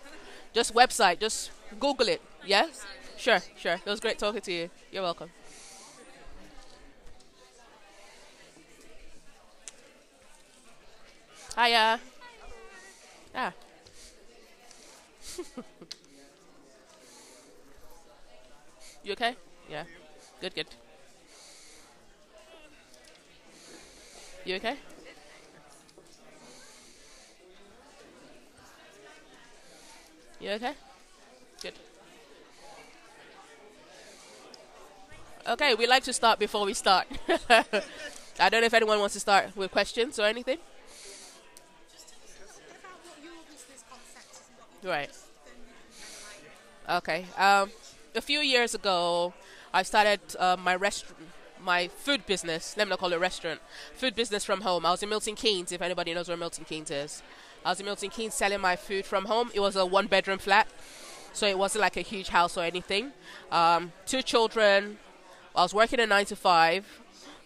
[0.53, 1.21] Just website.
[1.21, 2.23] Just Google it.
[2.47, 2.67] Yeah?
[3.17, 3.75] Sure, sure.
[3.75, 4.71] It was great talking to you.
[4.93, 5.31] You're welcome.
[11.57, 12.01] Hiya.
[13.35, 13.53] Ah.
[19.05, 19.37] you okay?
[19.69, 19.85] Yeah.
[20.41, 20.67] Good, good.
[24.45, 24.77] You okay?
[30.41, 30.73] You okay?
[31.63, 31.75] Good.
[35.47, 37.07] Okay, we like to start before we start.
[38.41, 40.59] I don't know if anyone wants to start with questions or anything.
[44.83, 45.11] Right.
[46.89, 47.25] Okay.
[47.39, 47.71] Um,
[48.15, 49.35] a few years ago,
[49.73, 51.17] I started uh, my restaurant,
[51.63, 52.77] my food business.
[52.77, 53.61] Let me not call it restaurant.
[53.95, 54.87] Food business from home.
[54.87, 55.73] I was in Milton Keynes.
[55.73, 57.23] If anybody knows where Milton Keynes is,
[57.65, 59.51] I was in Milton Keynes selling my food from home.
[59.55, 60.69] It was a one-bedroom flat,
[61.33, 63.13] so it wasn't like a huge house or anything.
[63.51, 64.99] Um, two children.
[65.57, 66.85] I was working a nine to five,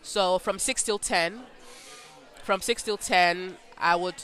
[0.03, 1.43] so from six till ten.
[2.43, 4.23] From six till ten, I would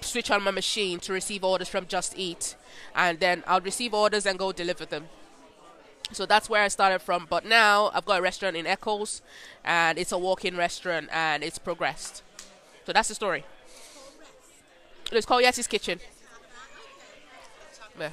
[0.00, 2.56] switch on my machine to receive orders from Just Eat,
[2.94, 5.08] and then I'll receive orders and go deliver them.
[6.12, 7.26] So that's where I started from.
[7.28, 9.22] But now I've got a restaurant in Eccles,
[9.64, 12.22] and it's a walk-in restaurant, and it's progressed.
[12.86, 13.44] So that's the story.
[15.10, 16.00] It's called Yeti's Kitchen.
[17.98, 18.10] Yeah.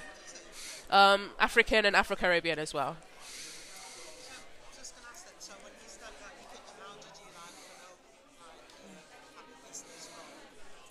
[0.89, 2.97] Um, African and Afro Caribbean as well.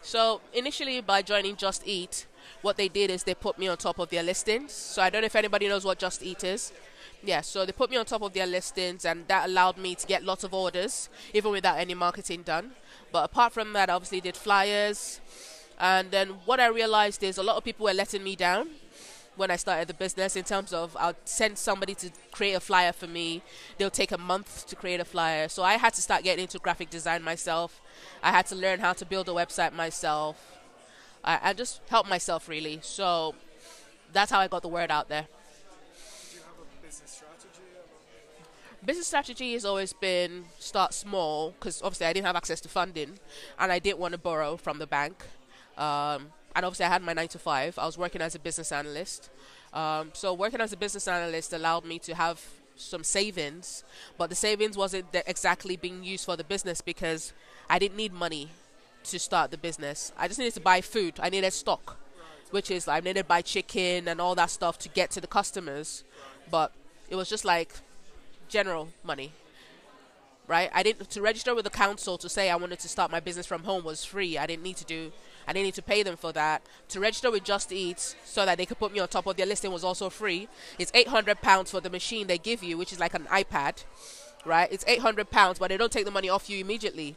[0.03, 2.27] So initially, by joining Just Eat,
[2.63, 4.73] what they did is they put me on top of their listings.
[4.73, 6.73] So I don't know if anybody knows what Just Eat is.
[7.23, 10.07] Yeah, so they put me on top of their listings, and that allowed me to
[10.07, 12.73] get lots of orders, even without any marketing done.
[13.13, 15.21] But apart from that, I obviously did flyers.
[15.79, 18.69] And then what I realized is a lot of people were letting me down
[19.37, 22.93] when I started the business in terms of I'll send somebody to create a flyer
[22.93, 23.43] for me.
[23.79, 25.49] They'll take a month to create a flyer.
[25.49, 27.81] So I had to start getting into graphic design myself.
[28.23, 30.59] I had to learn how to build a website myself.
[31.25, 32.81] I, and just help myself really.
[32.83, 33.35] So
[34.13, 35.27] that's how I got the word out there.
[36.31, 37.49] Do you have a business strategy?
[37.77, 37.85] Or
[38.83, 43.19] Business strategy has always been start small because obviously I didn't have access to funding
[43.59, 45.23] and I didn't want to borrow from the bank.
[45.77, 47.79] Um, and obviously I had my nine to five.
[47.79, 49.29] I was working as a business analyst.
[49.75, 52.43] Um, so working as a business analyst allowed me to have
[52.75, 53.85] some savings,
[54.17, 57.35] but the savings wasn't exactly being used for the business because
[57.69, 58.49] I didn't need money
[59.05, 60.11] to start the business.
[60.17, 61.15] I just needed to buy food.
[61.21, 61.99] I needed stock,
[62.51, 65.27] which is I needed to buy chicken and all that stuff to get to the
[65.27, 66.03] customers.
[66.51, 66.73] But
[67.11, 67.75] it was just like
[68.51, 69.33] general money
[70.51, 70.69] right?
[70.75, 73.47] I didn't to register with the council to say i wanted to start my business
[73.47, 74.37] from home was free.
[74.37, 75.13] I didn't need to do
[75.47, 76.63] i didn't need to pay them for that.
[76.89, 79.47] To register with just eat so that they could put me on top of their
[79.47, 80.49] listing was also free.
[80.79, 83.85] It's 800 pounds for the machine they give you which is like an ipad
[84.45, 84.69] right?
[84.73, 87.15] It's 800 pounds but they don't take the money off you immediately.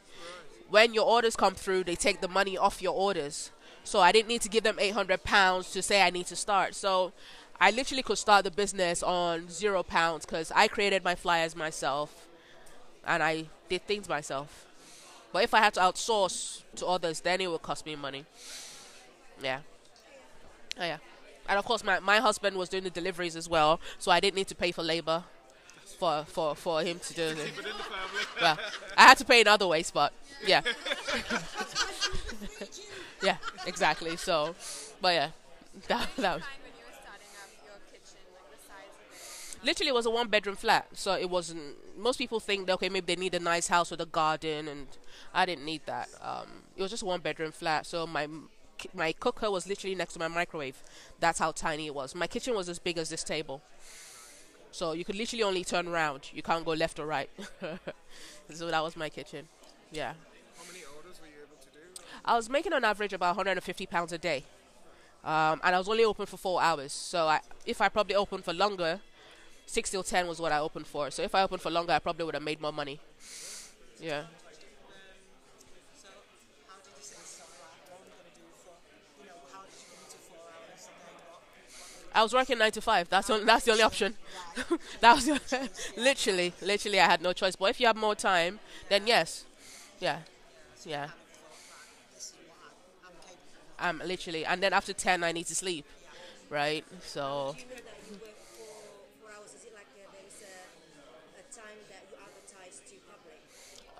[0.70, 3.52] When your orders come through they take the money off your orders.
[3.84, 6.76] So i didn't need to give them 800 pounds to say i need to start.
[6.76, 7.14] So
[7.60, 12.28] i literally could start the business on zero pounds because i created my flyers myself
[13.06, 14.66] and i did things myself
[15.34, 18.26] but if i had to outsource to others then it would cost me money
[19.42, 19.60] yeah
[20.80, 20.98] oh yeah
[21.50, 24.36] and of course my, my husband was doing the deliveries as well so i didn't
[24.36, 25.24] need to pay for labor
[26.00, 28.26] for for, for him to do it But in the family.
[28.42, 28.60] well,
[28.98, 30.14] I had to pay in other ways, but
[30.46, 30.62] yeah.
[33.24, 34.16] yeah, exactly.
[34.18, 34.56] So,
[35.02, 35.30] but yeah,
[35.88, 39.53] that, that was, Find when you were starting up your kitchen, like the size of
[39.53, 39.53] it.
[39.64, 40.88] Literally it was a one bedroom flat.
[40.94, 41.98] So it wasn't.
[41.98, 44.88] Most people think that okay, maybe they need a nice house with a garden, and
[45.34, 46.10] I didn't need that.
[46.22, 47.86] Um, it was just a one bedroom flat.
[47.86, 48.28] So my
[48.94, 50.82] my cooker was literally next to my microwave.
[51.20, 52.16] That's how tiny it was.
[52.16, 53.62] My kitchen was as big as this table.
[54.72, 56.32] So you could literally only turn around.
[56.34, 57.30] You can't go left or right.
[58.50, 59.48] so that was my kitchen.
[59.92, 60.14] Yeah.
[60.58, 62.04] How many orders were you able to do?
[62.26, 64.46] I was making on average about 150 pounds a day,
[65.24, 66.92] um, and I was only open for four hours.
[66.92, 69.00] So I, if I probably opened for longer,
[69.66, 71.12] six till ten was what I opened for.
[71.12, 73.00] So if I opened for longer, I probably would have made more money.
[74.00, 74.24] Yeah.
[82.16, 83.10] I was working nine to five.
[83.10, 84.16] That's on, that's the only option.
[85.02, 85.28] that was
[85.98, 87.56] literally, literally, I had no choice.
[87.56, 89.46] But if you have more time, then yes,
[90.00, 90.20] yeah,
[90.86, 91.10] yeah.
[93.80, 95.86] I'm literally, and then after ten, I need to sleep,
[96.50, 96.86] right?
[97.06, 98.68] So You know that you work for
[99.22, 99.52] four hours.
[99.56, 103.42] Is it like uh, there is a, a time that you advertise to public?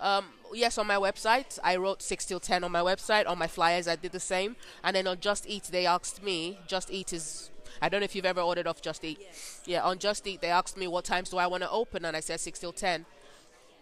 [0.04, 3.26] Um, yes, on my website, I wrote 6 till 10 on my website.
[3.26, 4.54] On my flyers, I did the same.
[4.84, 8.14] And then on Just Eat, they asked me, Just Eat is I don't know if
[8.14, 9.18] you've ever ordered off Just Eat.
[9.20, 9.62] Yes.
[9.64, 12.14] Yeah, on Just Eat, they asked me what times do I want to open, and
[12.16, 13.06] I said 6 till 10.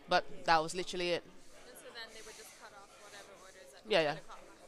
[0.08, 1.24] But that was literally it.
[1.24, 4.14] And so then they would just cut off whatever orders that Yeah, yeah.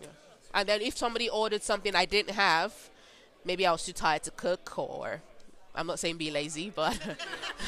[0.01, 0.07] Yeah.
[0.55, 2.75] And then if somebody ordered something I didn't have,
[3.45, 5.23] maybe I was too tired to cook, or
[5.75, 6.99] I'm not saying be lazy, but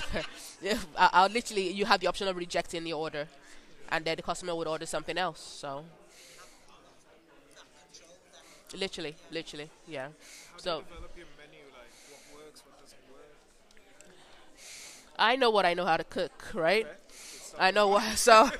[0.60, 3.28] yeah, I'll literally, you have the option of rejecting the order,
[3.90, 5.40] and then the customer would order something else.
[5.40, 5.84] So,
[8.74, 10.08] literally, literally, yeah.
[10.52, 10.82] How So-?
[15.18, 16.86] I know what I know how to cook, right?
[17.58, 18.04] I know what.
[18.18, 18.50] So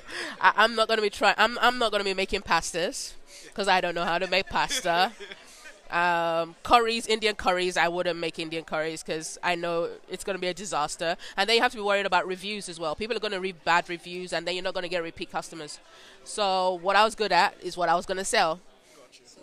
[0.40, 1.34] I, I'm not gonna be trying.
[1.36, 3.12] I'm I'm not gonna be making pastas
[3.44, 5.12] because I don't know how to make pasta.
[5.90, 7.76] Um, curries, Indian curries.
[7.76, 11.16] I wouldn't make Indian curries because I know it's gonna be a disaster.
[11.36, 12.94] And then you have to be worried about reviews as well.
[12.94, 15.78] People are gonna read bad reviews, and then you're not gonna get repeat customers.
[16.24, 18.60] So what I was good at is what I was gonna sell.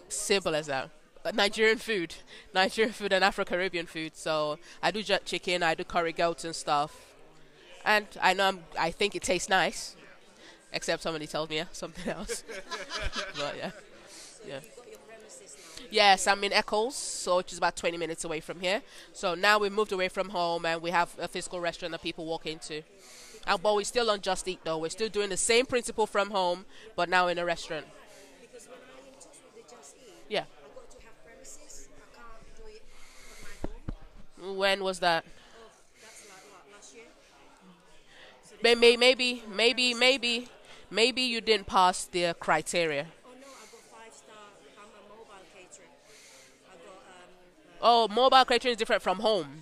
[0.10, 0.90] Simple as that.
[1.34, 2.16] Nigerian food,
[2.54, 4.16] Nigerian food, and Afro Caribbean food.
[4.16, 7.14] So I do jerk chicken, I do curry goats and stuff
[7.86, 9.96] and I know I'm, I think it tastes nice,
[10.72, 12.44] except somebody tells me something else.
[13.38, 13.72] but yeah,
[14.48, 14.60] yeah.
[14.62, 15.83] You've got your premises now.
[15.94, 18.82] Yes, I'm in Eccles, so which is about 20 minutes away from here.
[19.14, 22.26] So now we've moved away from home and we have a physical restaurant that people
[22.26, 22.82] walk into.
[23.46, 24.80] And, but we're still on Just Eat though.
[24.80, 27.86] We're still doing the same principle from home, but now in a restaurant.
[28.42, 30.40] Because when I'm in with the Just Eat, Yeah.
[30.40, 31.90] I got to have premises.
[31.94, 32.82] I can't do it
[33.30, 33.70] from
[34.42, 34.58] my home.
[34.58, 35.26] When was that?
[35.28, 35.70] Oh,
[36.02, 37.04] that's like what, last year?
[38.50, 40.48] So May- may- Maybe, maybe, maybe,
[40.90, 43.06] maybe you didn't pass the criteria.
[43.26, 44.36] Oh no, I got five star.
[44.80, 45.92] I'm a mobile caterer.
[46.72, 47.30] I got um,
[47.70, 49.62] uh, Oh, mobile catering is different from home.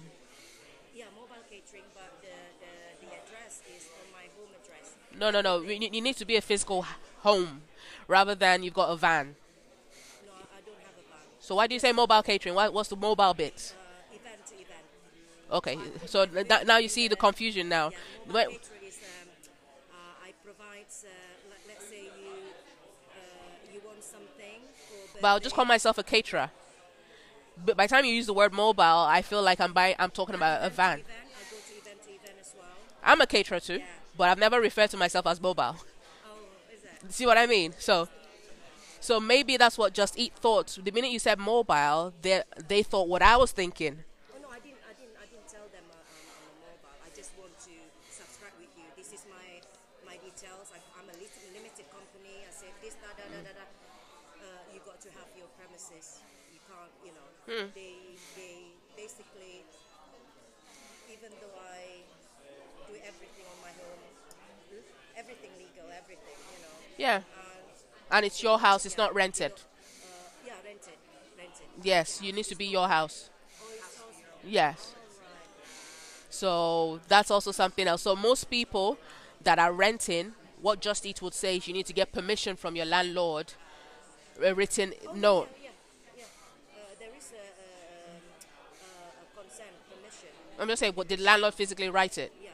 [0.95, 2.27] yeah, mobile catering, but the,
[2.61, 4.93] the the address is on my home address.
[5.19, 5.61] No, no, no.
[5.67, 6.85] You need- you need to be a physical
[7.23, 7.63] home
[8.07, 9.35] rather than you've got a van.
[10.25, 11.25] No, I don't have a van.
[11.39, 12.55] So why do you say mobile catering?
[12.55, 13.73] What, what's the mobile bit?
[13.75, 14.85] Uh, event to event.
[15.51, 17.89] Okay, so th- now you see the confusion now.
[17.89, 19.29] Yeah, When- catering is um,
[19.91, 20.85] uh, I provide.
[21.03, 21.09] Uh,
[21.49, 22.33] let, let's say you
[23.17, 26.51] uh, you want something for But I'll just call myself a caterer.
[27.65, 29.95] But by the time you use the word mobile, I feel like I'm buying.
[29.99, 30.99] I'm talking about a van.
[30.99, 32.65] To event to event well.
[33.03, 33.85] I'm a caterer too, Yeah.
[34.17, 35.75] but I've never referred to myself as mobile.
[36.25, 36.35] Oh?
[37.09, 37.73] See what I mean?
[37.79, 38.07] So,
[38.99, 40.77] so maybe that's what Just Eat thought.
[40.83, 44.03] The minute you said mobile, they they thought what I was thinking.
[44.33, 44.81] Oh no, I didn't.
[44.87, 45.17] I didn't.
[45.17, 46.05] I didn't tell them uh, um,
[46.37, 46.97] I'm a mobile.
[47.05, 47.73] I just want to
[48.09, 48.85] subscribe with you.
[48.97, 49.61] This is my
[50.05, 50.69] my details.
[50.73, 52.45] I, I'm a lit- limited company.
[52.45, 53.65] I said this, da da da da da.
[54.41, 56.21] Uh, you got to have your premises.
[56.53, 56.89] You can't.
[57.51, 57.67] Know.
[57.75, 57.93] They
[58.35, 58.55] they
[58.95, 59.63] basically.
[61.11, 62.01] Even though I
[62.87, 64.01] do everything on my home,
[65.17, 66.37] everything legal, everything.
[66.55, 66.75] You know.
[66.97, 67.23] Yeah, And
[68.11, 68.85] and it's your house.
[68.85, 69.53] It's not rented.
[69.53, 69.57] uh,
[70.45, 70.93] yeah, rented,
[71.37, 71.67] rented.
[71.83, 73.29] Yes, you need to be your house.
[74.43, 74.95] Yes.
[76.29, 78.03] So that's also something else.
[78.03, 78.97] So most people
[79.43, 82.75] that are renting, what Just Eat would say is you need to get permission from
[82.75, 83.53] your landlord,
[84.43, 85.49] a written note.
[85.63, 85.69] Yeah,
[86.17, 86.23] yeah.
[86.23, 88.21] Uh, there is a, a, um,
[88.81, 90.29] a, a consent permission.
[90.61, 92.31] I'm just saying, what did landlord physically write it?
[92.41, 92.49] Yeah.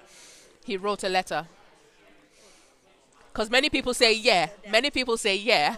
[0.66, 1.46] He wrote a letter.
[3.32, 5.76] Because many people say yeah, many people say yeah,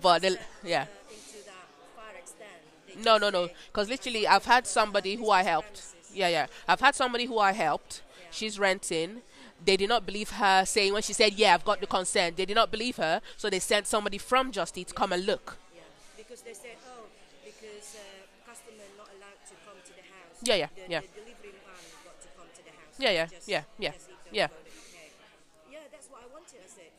[0.00, 1.66] but the, yeah, Uh, into that
[1.96, 2.50] far extent.
[2.86, 3.48] They no, no, no.
[3.66, 5.82] Because literally, I've had somebody who I helped.
[6.14, 6.46] Yeah, yeah.
[6.68, 8.02] I've had somebody who I helped.
[8.30, 9.22] She's renting.
[9.64, 12.46] They did not believe her saying when she said, "Yeah, I've got the consent." They
[12.46, 15.58] did not believe her, so they sent somebody from Just Eat to come and look.
[15.74, 15.82] Yeah.
[16.16, 17.06] Because they said, oh,
[17.44, 20.38] because uh, customer not allowed to come to the house.
[20.42, 21.00] Yeah, yeah, yeah.
[21.00, 22.89] The delivery man got to come to the house.
[23.00, 24.46] Yeah, yeah, Just- yeah, yeah, just yeah.
[24.48, 25.72] go to the UK.
[25.72, 26.60] Yeah, that's what I wanted.
[26.64, 26.90] I said,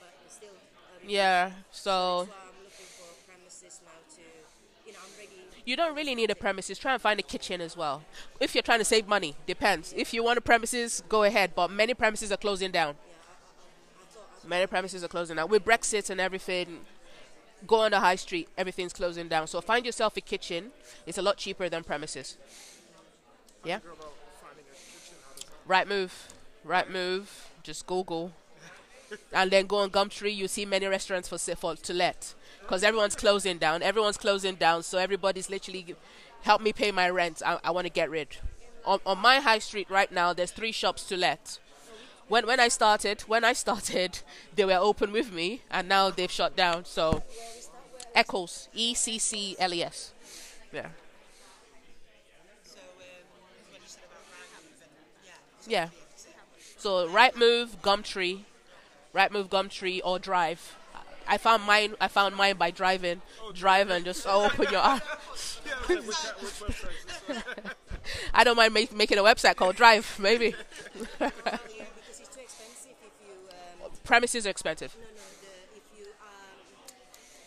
[0.00, 0.50] but still.
[0.50, 1.48] Um, Yeah.
[1.48, 4.22] That's So why I'm looking for premises now to,
[4.86, 5.42] you know, I'm ready.
[5.64, 6.78] you don't really need a premises.
[6.78, 8.02] Try and find a kitchen as well.
[8.40, 9.94] If you're trying to save money, depends.
[9.96, 11.52] If you want a premises, go ahead.
[11.54, 12.90] But many premises are closing down.
[12.96, 15.48] I thought I Many premises are closing down.
[15.48, 16.80] With Brexit and everything,
[17.66, 19.46] go on the high street, everything's closing down.
[19.46, 20.72] So find yourself a kitchen.
[21.06, 22.36] It's a lot cheaper than premises.
[23.64, 23.80] Yeah.
[23.80, 25.16] Go about finding a kitchen.
[25.26, 25.57] How does that?
[25.68, 26.28] Right move.
[26.64, 27.50] Right move.
[27.62, 28.32] Just Google.
[29.32, 30.34] and then go on Gumtree.
[30.34, 33.82] You see many restaurants for for to let because everyone's closing down.
[33.82, 34.82] Everyone's closing down.
[34.82, 35.94] So everybody's literally
[36.42, 37.42] help me pay my rent.
[37.44, 38.38] I, I want to get rid.
[38.86, 41.58] On, on my high street right now, there's three shops to let.
[42.28, 44.20] When when I started, when I started,
[44.56, 46.84] they were open with me, and now they've shut down.
[46.86, 47.22] So,
[48.14, 50.12] Eccles, E C C L E S.
[50.72, 50.88] Yeah,
[52.64, 53.24] So um,
[53.70, 54.92] what you said about Rightmove and
[55.68, 55.88] yeah.
[56.78, 58.44] So right move, Gumtree,
[59.12, 60.76] right move, Gumtree, or drive.
[61.26, 61.94] I found mine.
[62.00, 63.20] I found mine by driving.
[63.54, 65.00] Drive and just open your arm.
[65.66, 67.42] Yeah, which, which website is this?
[68.34, 70.54] I don't mind make, making a website called Drive, maybe.
[71.20, 74.96] Yeah, because it's too expensive if you um, Premises are expensive.
[74.96, 75.12] no no
[75.42, 76.58] the, if you um,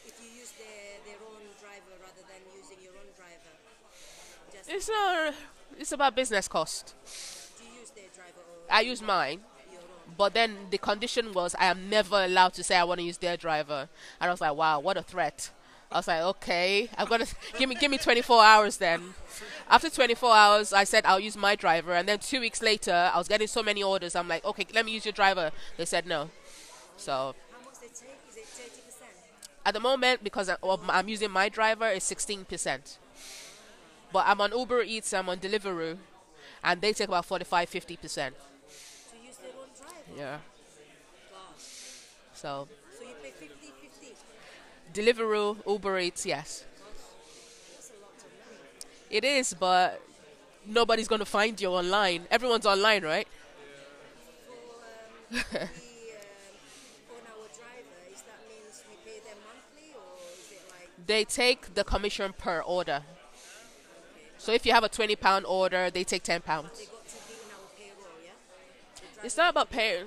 [0.05, 3.53] if you use their their own driver rather than using your own driver.
[4.53, 5.33] Just It's not.
[5.79, 6.93] It's about business cost.
[7.57, 9.41] do you use their driver or I use mine,
[10.17, 13.17] but then the condition was I am never allowed to say I want to use
[13.17, 15.51] their driver, and I was like, wow, what a threat.
[15.91, 17.25] I was like, okay, I'm gonna
[17.57, 19.13] give me give me 24 hours then.
[19.69, 23.17] After 24 hours, I said I'll use my driver, and then two weeks later, I
[23.17, 24.15] was getting so many orders.
[24.15, 25.51] I'm like, okay, let me use your driver.
[25.77, 26.29] They said no.
[26.97, 28.17] So How much they take?
[28.29, 29.11] Is it thirty percent?
[29.65, 30.49] at the moment, because
[30.89, 32.97] I'm using my driver, it's 16%.
[34.13, 35.97] But I'm on Uber Eats, I'm on Deliveroo,
[36.63, 38.33] and they take about 45, 50%.
[39.11, 40.00] To use their own driver?
[40.17, 40.37] Yeah.
[41.31, 41.39] Wow.
[42.33, 44.13] So So you pay 50 50.
[44.93, 46.65] Deliveroo, Uber Eats, yes.
[47.73, 48.59] That's a lot of money.
[49.09, 50.01] It is, but
[50.65, 52.27] nobody's going to find you online.
[52.31, 53.27] Everyone's online, right?
[54.47, 55.69] For um, the um,
[57.53, 61.83] driver, is that means we pay them monthly or is it like They take the
[61.83, 63.03] commission per order.
[64.37, 66.89] So if you have a 20 pound order, they take 10 they pounds.
[69.23, 70.01] It's not about pay.
[70.01, 70.03] Uh,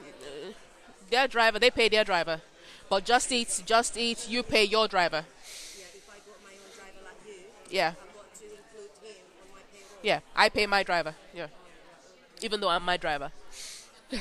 [1.10, 2.40] their driver, they pay their driver.
[2.88, 5.24] But Just Eat, Just Eat, you pay your driver.
[5.24, 7.34] Yeah, if I got my own driver like you,
[7.70, 7.94] Yeah.
[10.02, 11.14] Yeah, I pay my driver.
[11.34, 11.46] Yeah.
[12.42, 13.32] Even though I'm my driver.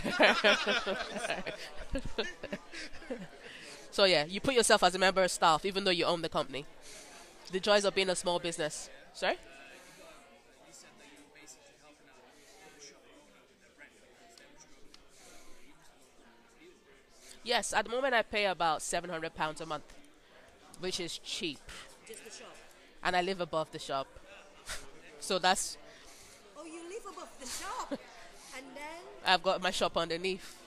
[3.92, 6.30] so yeah, you put yourself as a member of staff even though you own the
[6.30, 6.66] company.
[7.52, 8.90] The joys of being a small business.
[9.14, 9.36] Sorry?
[17.44, 19.84] Yes, at the moment I pay about seven hundred pounds a month,
[20.80, 21.60] which is cheap,
[22.08, 22.56] Just the shop.
[23.04, 24.08] and I live above the shop,
[25.20, 25.78] so that's
[26.58, 27.90] Oh, you live above the shop,
[28.58, 30.58] and then I've got my shop underneath.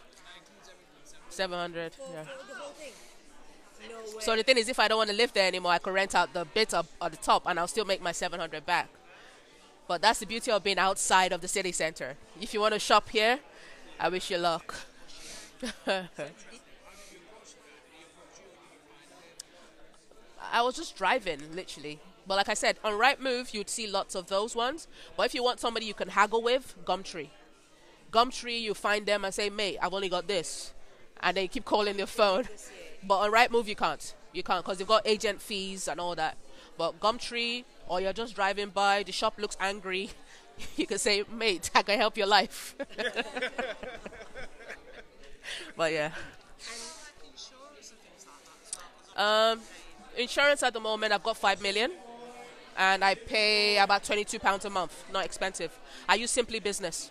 [1.30, 1.92] Seven hundred.
[1.98, 2.22] Yeah.
[2.24, 2.92] for the whole thing.
[3.90, 4.20] No.
[4.20, 6.14] So the thing is, if I don't want to live there anymore, I could rent
[6.14, 8.88] out the bit up at the top, and I'll still make my seven hundred back.
[9.88, 12.16] But that's the beauty of being outside of the city center.
[12.40, 13.38] If you want to shop here,
[14.00, 14.74] I wish you luck.
[20.53, 22.01] I was just driving, literally.
[22.26, 24.88] But like I said, on Right Move, you'd see lots of those ones.
[25.16, 27.28] But if you want somebody you can haggle with, Gumtree.
[28.12, 30.74] Gumtree, you find them and say, mate, I've only got this.
[31.20, 32.49] And they keep calling your phone.
[33.03, 34.14] But on Right Move, you can't.
[34.32, 36.36] You can't because you've got agent fees and all that.
[36.76, 40.11] But Gumtree, or you're just driving by, the shop looks angry.
[40.74, 42.74] You can say, mate, I can help your life.
[45.76, 46.11] but yeah.
[47.22, 48.72] insurance and things like that as
[49.14, 49.53] well.
[49.53, 49.61] Um,
[50.16, 51.90] insurance at the moment, I've got five million,
[52.76, 55.04] and I pay about twenty-two pounds a month.
[55.12, 55.72] Not expensive.
[56.08, 57.10] I use Simply Business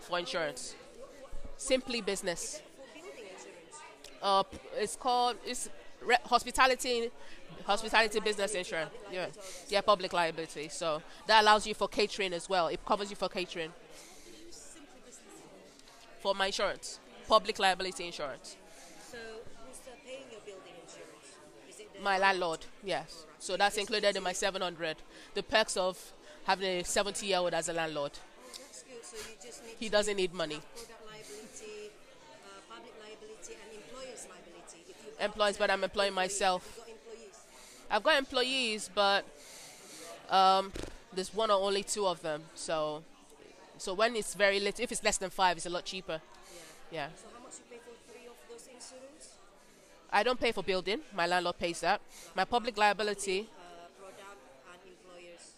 [0.00, 0.74] for insurance.
[1.56, 2.62] Simply Business.
[4.22, 4.42] Uh,
[4.76, 5.68] it's called it's
[6.00, 7.10] re- hospitality,
[7.66, 8.90] hospitality business insurance.
[9.12, 9.26] Yeah,
[9.68, 10.68] yeah, public liability.
[10.70, 12.68] So that allows you for catering as well.
[12.68, 13.72] It covers you for catering.
[16.20, 18.56] For my insurance, public liability insurance.
[19.12, 21.36] So who's uh, paying your building insurance?
[21.68, 23.24] Is it the My landlord, yes.
[23.38, 24.98] So that's included in my 700.
[25.32, 26.12] The perks of
[26.44, 28.12] having a 70 year old as a landlord.
[28.12, 29.16] So
[29.80, 30.60] He doesn't need money.
[31.10, 31.90] liability,
[32.68, 33.56] liability,
[35.18, 36.78] Employees, but I'm employing myself.
[37.90, 39.24] I've got employees, but
[40.28, 40.72] um,
[41.14, 42.42] there's one or only two of them.
[42.54, 43.02] So,
[43.78, 46.20] so when it's very little, if it's less than five, it's a lot cheaper.
[46.92, 46.98] Yeah.
[46.98, 47.08] Yeah.
[47.16, 49.38] So how much you pay for three of those insurance?
[50.14, 51.00] I don't pay for building.
[51.12, 52.00] My landlord pays that.
[52.36, 53.48] My public liability
[53.98, 54.22] product
[54.72, 55.54] and employers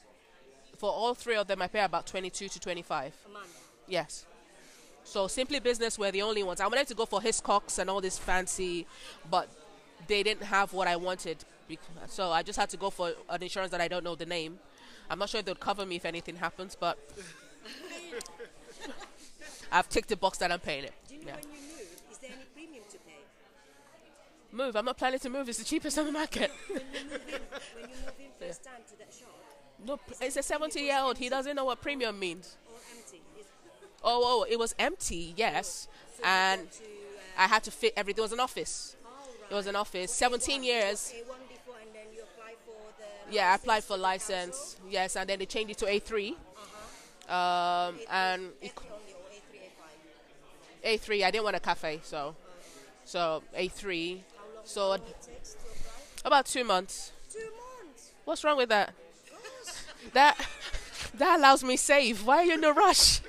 [0.79, 3.15] for all three of them, I pay about 22 to 25.
[3.27, 3.47] a month.
[3.87, 4.25] Yes.
[5.05, 6.61] So Simply Business were the only ones.
[6.61, 8.87] I wanted to go for Hiscox and all this fancy,
[9.31, 9.49] but
[10.09, 11.45] they didn't have what I wanted.
[12.09, 14.59] So I just had to go for an insurance that I don't know the name.
[15.11, 16.99] I'm not sure if they'll cover me if anything happens, but
[19.73, 20.95] I've ticked the box that I'm paying it.
[21.09, 21.66] Do you know Yeah.
[24.53, 24.77] Move.
[24.77, 25.49] I'm not planning to move.
[25.49, 26.51] It's the cheapest on the market.
[26.69, 27.41] When you move in,
[27.81, 29.29] when you move in first time to that shop,
[29.85, 31.19] No, it's a 70 year old.
[31.19, 32.57] He doesn't know what premium means.
[32.69, 33.23] all empty.
[34.03, 35.89] Oh, oh, it was empty, yes.
[36.17, 36.87] so And to, uh,
[37.39, 38.21] I had to fit everything.
[38.21, 38.97] It was an office.
[39.05, 39.09] oh,
[39.43, 39.51] right.
[39.51, 40.11] It was an office.
[40.11, 41.13] What 17 A1, years.
[41.15, 43.35] A1 before, and then you apply for the.
[43.35, 44.57] Yeah, I applied for license.
[44.77, 44.81] council?
[44.91, 46.33] Yes, and then they changed it to A3.
[46.33, 47.35] Uh-huh.
[47.35, 49.59] Um, A3, and A3 it- only or A3,
[50.95, 51.01] A5.
[51.21, 51.25] A3.
[51.25, 52.37] I didn't want a cafe, so
[53.05, 54.21] so A3.
[54.67, 54.99] So
[56.25, 57.13] about two months.
[57.33, 58.13] Two months.
[58.25, 58.93] What's wrong with that?
[60.13, 60.37] that
[61.15, 62.27] That allows me save.
[62.27, 63.21] Why are you in a rush?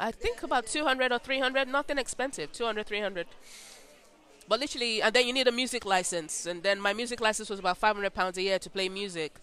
[0.00, 3.26] I think about 200 or 300, nothing expensive, 200, 300.
[4.46, 6.46] But literally, and then you need a music license.
[6.46, 9.34] And then my music license was about 500 pounds a year to play music.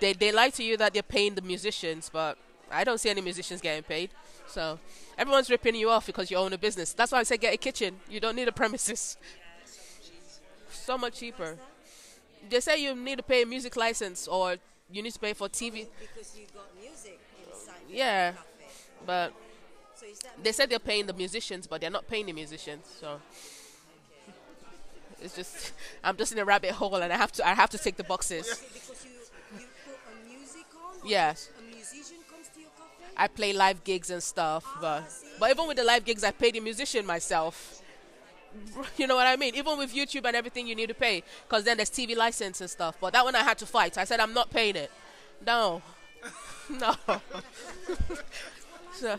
[0.00, 2.38] They, they lie to you that they're paying the musicians, but
[2.70, 4.10] I don't see any musicians getting paid.
[4.46, 4.78] So
[5.18, 6.92] everyone's ripping you off because you own a business.
[6.92, 8.00] That's why I say get a kitchen.
[8.08, 9.16] You don't need a premises.
[10.72, 11.56] So much cheaper.
[12.48, 14.56] They say you need to pay a music license or
[14.90, 15.86] you need to pay for TV.
[16.00, 18.32] Because you got music inside Yeah.
[19.06, 19.32] But
[19.94, 22.86] So is that they said they're paying the musicians, but they're not paying the musicians.
[23.00, 23.20] So
[25.22, 25.72] it's just
[26.04, 28.04] I'm just in a rabbit hole, and I have to I have to tick the
[28.04, 28.62] boxes.
[31.04, 31.48] Yes.
[31.58, 31.59] you
[33.20, 35.04] I play live gigs and stuff, but
[35.38, 37.82] but even with the live gigs, I pay the musician myself.
[38.96, 39.54] You know what I mean?
[39.54, 42.70] Even with YouTube and everything, you need to pay because then there's TV license and
[42.70, 42.96] stuff.
[42.98, 43.98] But that one I had to fight.
[43.98, 44.90] I said I'm not paying it.
[45.46, 45.82] No,
[46.70, 46.94] no.
[48.94, 49.18] so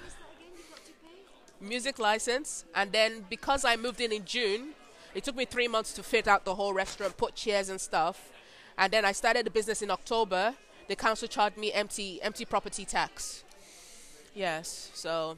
[1.62, 4.70] music license, and then because I moved in in June,
[5.14, 8.32] it took me three months to fit out the whole restaurant, put chairs and stuff,
[8.80, 10.56] and then I started the business in October.
[10.88, 13.43] The council charged me empty empty property tax.
[14.34, 15.38] Yes, so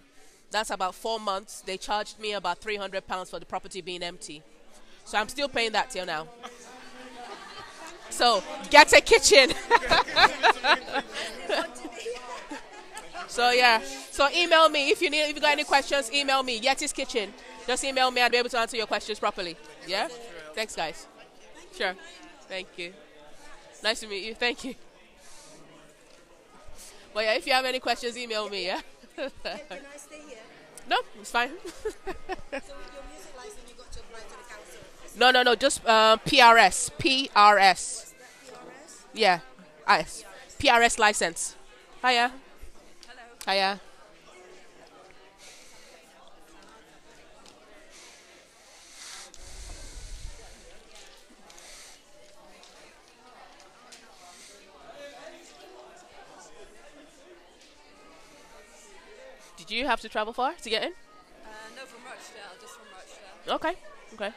[0.51, 1.61] that's about four months.
[1.61, 4.43] They charged me about three hundred pounds for the property being empty.
[5.05, 6.27] So I'm still paying that till now.
[8.09, 9.49] So get a kitchen.
[13.27, 13.81] so yeah.
[14.11, 16.59] So email me if you need if you got any questions, email me.
[16.61, 17.33] Yeti's Kitchen.
[17.65, 19.55] Just email me, I'll be able to answer your questions properly.
[19.87, 20.09] Yeah?
[20.53, 21.07] Thanks guys.
[21.75, 21.95] Sure.
[22.47, 22.93] Thank you.
[23.83, 24.35] Nice to meet you.
[24.35, 24.75] Thank you.
[27.13, 28.81] But yeah, if you have any questions, email me, yeah?
[29.15, 30.37] Can I stay here?
[30.89, 31.49] no, it's fine.
[31.49, 36.89] So with your music license, to to no, no, no, just uh, PRS.
[36.97, 37.31] PRS.
[37.31, 38.13] PRS?
[39.13, 39.39] Yeah.
[39.87, 40.25] IS.
[40.59, 41.55] PRS license.
[42.01, 42.31] Hiya.
[43.07, 43.53] Hello.
[43.53, 43.79] Hiya.
[59.73, 60.91] Did you have to travel far to get in?
[60.91, 63.55] Uh, no, from Rochdale, just from Rochdale.
[63.55, 63.73] Okay.
[64.13, 64.31] Okay.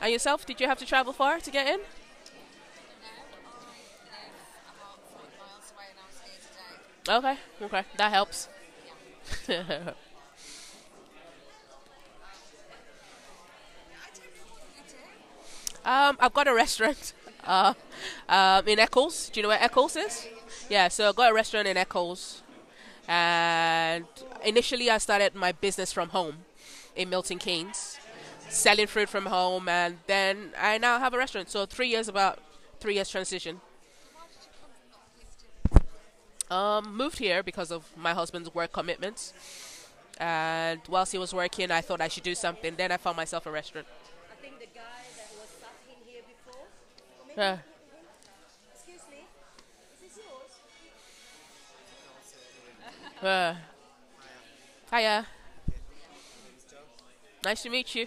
[0.00, 1.80] And yourself, did you have to travel far to get in?
[7.08, 7.36] Okay.
[7.62, 7.82] Okay.
[7.96, 8.48] That helps.
[15.84, 17.12] um, I've got a restaurant.
[17.42, 17.74] Uh,
[18.28, 19.30] um, in Eccles.
[19.30, 20.28] Do you know where Eccles is?
[20.70, 20.86] Yeah.
[20.86, 22.43] So I've got a restaurant in Eccles,
[23.08, 24.06] and
[24.44, 26.44] initially I started my business from home
[26.96, 27.98] in Milton Keynes,
[28.48, 31.50] selling fruit from home, and then I now have a restaurant.
[31.50, 32.38] So three years, about
[32.80, 33.60] three years transition.
[36.50, 39.32] Um, moved here because of my husband's work commitments,
[40.18, 42.74] and whilst he was working, I thought I should do something.
[42.76, 43.86] Then I found myself a restaurant.
[44.30, 44.80] I think the guy
[45.16, 47.64] that was sat in here before.
[53.22, 53.54] Uh,
[54.92, 55.26] hiya.
[57.44, 58.06] Nice to meet you.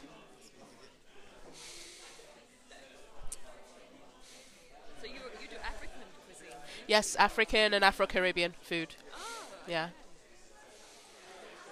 [5.02, 6.48] So you, you do African cuisine?
[6.88, 8.96] Yes, African and Afro Caribbean food.
[9.68, 9.90] Yeah.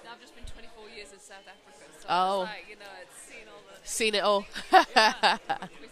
[0.03, 2.41] Now, I've just been 24 years in South Africa, so Oh.
[2.43, 4.45] it's like, you know, it's seen all the Seen it all.
[4.71, 5.89] cuisine.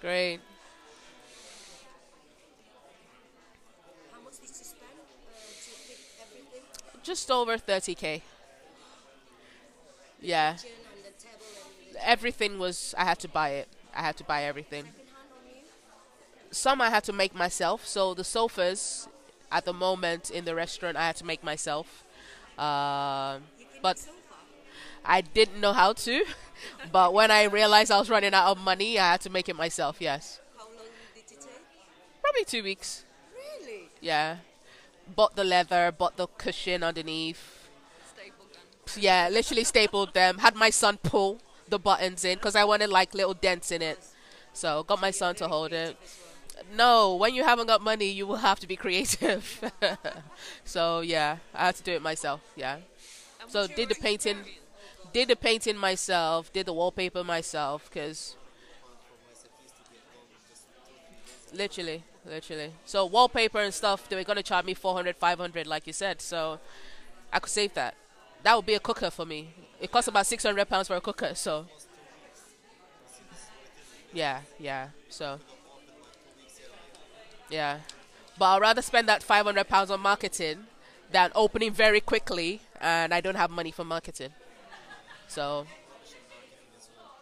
[0.00, 0.40] Great.
[4.12, 6.62] How much did you spend uh, to pick everything?
[7.08, 8.20] Just over 30k.
[10.20, 10.52] Yeah.
[10.52, 11.46] Kitchen and the table
[11.88, 13.68] and Everything was, I had to buy it.
[13.94, 14.84] I had to buy everything.
[14.84, 15.62] second hand on you?
[16.50, 17.86] Some I had to make myself.
[17.86, 19.08] So the sofas
[19.50, 22.04] at the moment in the restaurant, I had to make myself.
[22.58, 23.40] Can
[23.80, 24.06] but.
[25.02, 26.24] I didn't know how to.
[26.92, 29.54] But when I realized I was running out of money, I had to make it
[29.56, 29.96] myself.
[30.00, 30.72] Yes, How long
[31.14, 31.48] did it take?
[32.20, 33.04] probably two weeks.
[33.32, 33.88] Really?
[34.00, 34.38] Yeah,
[35.14, 37.68] bought the leather, bought the cushion underneath.
[38.96, 40.38] Yeah, literally stapled them.
[40.38, 43.98] Had my son pull the buttons in because I wanted like little dents in it.
[44.52, 45.96] So got my son to hold it.
[46.74, 49.72] No, when you haven't got money, you will have to be creative.
[50.64, 52.40] so yeah, I had to do it myself.
[52.56, 52.78] Yeah.
[53.48, 54.38] So did the painting,
[55.12, 58.36] did the painting myself, did the wallpaper myself, cause
[61.54, 62.72] literally, literally.
[62.84, 66.20] So wallpaper and stuff, they were gonna charge me 400, 500, like you said.
[66.20, 66.58] So
[67.32, 67.94] I could save that.
[68.42, 69.50] That would be a cooker for me.
[69.80, 71.34] It costs about 600 pounds for a cooker.
[71.34, 71.66] So
[74.12, 74.88] yeah, yeah.
[75.08, 75.38] So
[77.50, 77.78] yeah.
[78.38, 80.66] But I'd rather spend that five hundred pounds on marketing
[81.10, 84.30] than opening very quickly and I don't have money for marketing.
[85.28, 85.66] So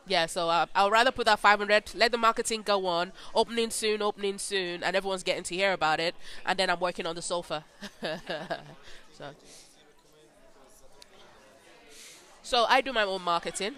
[0.07, 4.03] yeah, so uh, I'll rather put that 500, let the marketing go on, opening soon,
[4.03, 7.23] opening soon, and everyone's getting to hear about it, and then I'm working on the
[7.23, 7.65] sofa.
[8.01, 9.25] so,
[12.43, 13.75] so I do my own marketing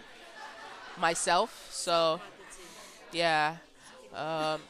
[0.98, 1.68] myself.
[1.72, 2.20] So,
[3.12, 3.56] yeah,
[4.14, 4.60] um,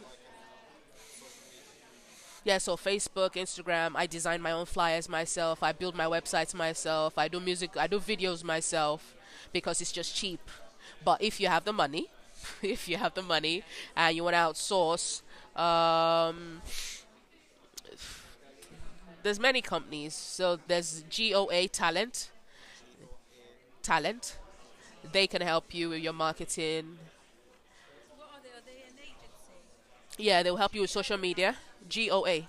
[2.44, 2.59] yeah.
[2.59, 5.62] So Facebook, Instagram, I design my own flyers myself.
[5.62, 7.18] I build my websites myself.
[7.18, 7.76] I do music.
[7.76, 9.14] I do videos myself
[9.52, 10.40] because it's just cheap.
[11.05, 12.09] But if you have the money,
[12.62, 13.62] if you have the money
[13.97, 15.22] and you want to outsource,
[15.59, 16.61] um,
[19.22, 20.14] there's many companies.
[20.14, 22.30] So there's GOA Talent.
[23.82, 24.36] Talent.
[25.12, 26.99] They can help you with your marketing.
[30.18, 31.57] Yeah, they will help you with social media.
[31.89, 32.49] GOA.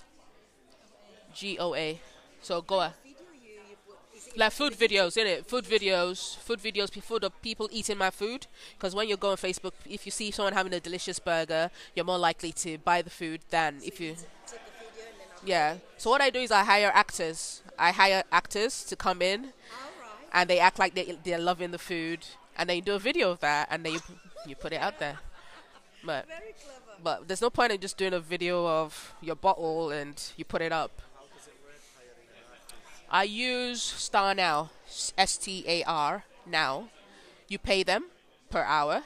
[1.34, 1.98] GOA.
[2.42, 5.46] So go a Video you, you put, is it like food videos, in it?
[5.46, 8.46] Food videos, food videos, food of people eating my food.
[8.76, 12.04] Because when you go on Facebook, if you see someone having a delicious burger, you're
[12.04, 14.10] more likely to buy the food than if you.
[14.10, 15.76] take the video and then I'll Yeah.
[15.98, 17.62] So what I do is I hire actors.
[17.78, 19.52] I hire actors to come in,
[20.32, 22.26] and they act like they they're loving the food,
[22.56, 24.00] and then you do a video of that, and then you
[24.46, 25.18] you put it out there.
[26.04, 27.00] But Very clever.
[27.02, 30.62] but there's no point in just doing a video of your bottle and you put
[30.62, 31.02] it up.
[33.10, 34.70] I use Star Now,
[35.18, 36.88] S T A R Now.
[37.48, 38.04] You pay them
[38.50, 39.02] per hour,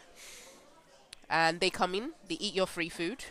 [1.30, 2.10] and they come in.
[2.28, 3.24] They eat your free food.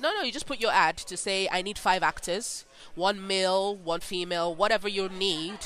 [0.00, 2.64] No, no, you just put your ad to say I need five actors,
[2.94, 5.58] one male, one female, whatever you need.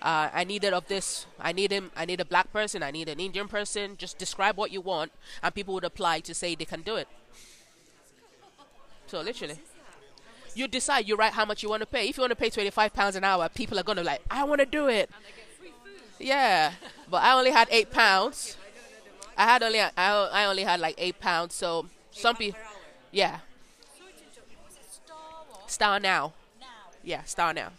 [0.00, 1.26] Uh, I need it of this.
[1.40, 1.90] I need him.
[1.96, 2.84] I need a black person.
[2.84, 3.96] I need an Indian person.
[3.98, 5.10] Just describe what you want,
[5.42, 7.08] and people would apply to say they can do it.
[9.08, 9.58] So literally,
[10.54, 11.08] you decide.
[11.08, 12.08] You write how much you want to pay.
[12.08, 14.60] If you want to pay twenty-five pounds an hour, people are gonna like, I want
[14.60, 15.10] to do it.
[16.18, 16.72] Yeah,
[17.10, 18.56] but I only had eight pounds.
[19.36, 21.54] I had only I, I only had like eight pounds.
[21.54, 22.58] So some people,
[23.12, 23.38] yeah,
[23.96, 24.56] Sorry to interrupt you.
[24.64, 26.32] Was it Star Now.
[26.60, 26.66] Now.
[27.04, 27.70] Yeah, Star Now.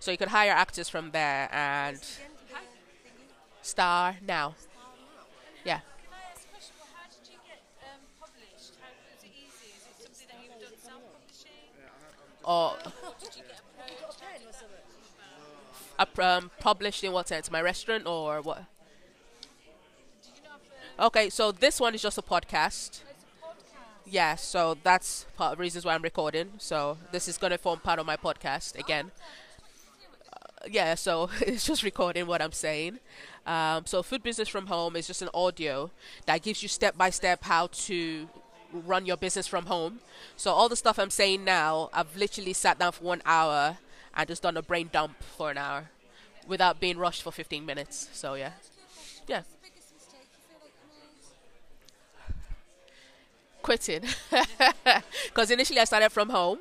[0.00, 2.00] So you could hire actors from there and
[3.62, 4.54] Star Now.
[5.64, 5.78] Yeah.
[5.78, 6.74] Can I ask a question?
[6.78, 8.74] Well, how did you get um, published?
[8.78, 9.74] How was it easy?
[9.74, 11.74] Is it something that you've done self-publishing?
[11.78, 12.14] Or Or did you get approached?
[12.14, 12.52] How did you
[15.98, 17.50] uh, um, published in what sense?
[17.50, 18.64] My restaurant or what?
[20.98, 23.00] Okay, so this one is just a podcast.
[24.08, 26.52] Yeah, so that's part of reasons why I'm recording.
[26.58, 29.10] So this is gonna form part of my podcast again.
[30.32, 33.00] Uh, yeah, so it's just recording what I'm saying.
[33.46, 35.90] Um, so food business from home is just an audio
[36.26, 38.28] that gives you step by step how to
[38.80, 40.00] run your business from home.
[40.36, 43.78] So all the stuff I'm saying now, I've literally sat down for one hour
[44.14, 45.90] and just done a brain dump for an hour
[46.46, 48.08] without being rushed for 15 minutes.
[48.12, 48.52] So yeah,
[49.26, 49.42] yeah.
[53.62, 54.02] Quitting
[55.24, 56.58] because initially I started from home,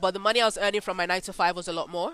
[0.00, 2.12] but the money I was earning from my nine to five was a lot more.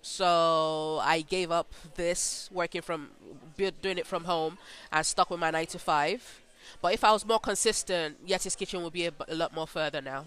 [0.00, 3.08] So I gave up this working from
[3.56, 4.58] doing it from home
[4.92, 6.40] and stuck with my nine to five.
[6.82, 9.66] But if I was more consistent, Yeti's Kitchen would be a, b- a lot more
[9.66, 10.26] further now.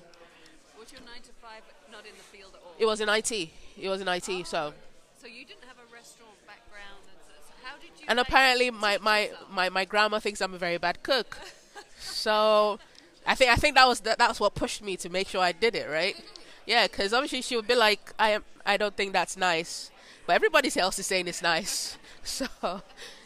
[0.79, 1.61] Was your nine to five
[1.91, 2.73] not in the field at all?
[2.79, 3.31] It was in IT.
[3.31, 4.29] It was in IT.
[4.29, 4.73] Oh, so
[5.21, 8.05] So you didn't have a restaurant background, and so, so how did you?
[8.07, 11.37] and apparently my my, my my grandma thinks I'm a very bad cook.
[11.99, 12.79] so
[13.25, 15.51] I think I think that was that, that's what pushed me to make sure I
[15.51, 16.15] did it right.
[16.65, 19.91] Yeah, because obviously she would be like, I am I don't think that's nice,
[20.27, 21.97] but everybody else is saying it's nice.
[22.27, 22.45] So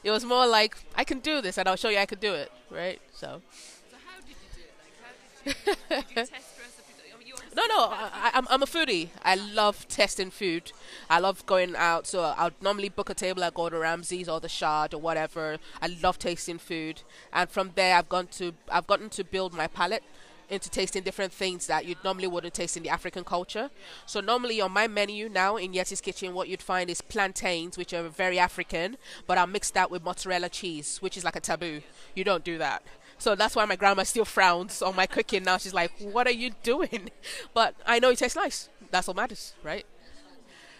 [0.04, 2.36] it was more like I can do this, and I'll show you I can do
[2.36, 3.02] it, right?
[3.14, 3.42] So
[3.90, 4.74] So how did you do it?
[4.78, 7.14] Like how did you, did you test recipes?
[7.16, 9.10] I mean, no, no, I, I'm I'm a foodie.
[9.24, 10.72] I love testing food.
[11.10, 12.08] I love going out.
[12.08, 15.58] So I'll normally book a table at Gordon Ramsay's or the Shard or whatever.
[15.82, 17.02] I love tasting food,
[17.34, 20.04] and from there I've gone to I've gotten to build my palate
[20.52, 23.72] into tasting different things that you normally wouldn't taste in the African culture.
[24.06, 27.94] So normally on my menu now in Yeti's Kitchen, what you'd find is plantains, which
[27.94, 31.82] are very African, but are mixed out with mozzarella cheese, which is like a taboo.
[32.16, 32.84] You don't do that.
[33.18, 35.58] So that's why my grandma still frowns on my cooking now.
[35.58, 37.12] She's like, "What are you doing?"
[37.54, 38.68] But I know it tastes nice.
[38.90, 39.86] That's what matters, right?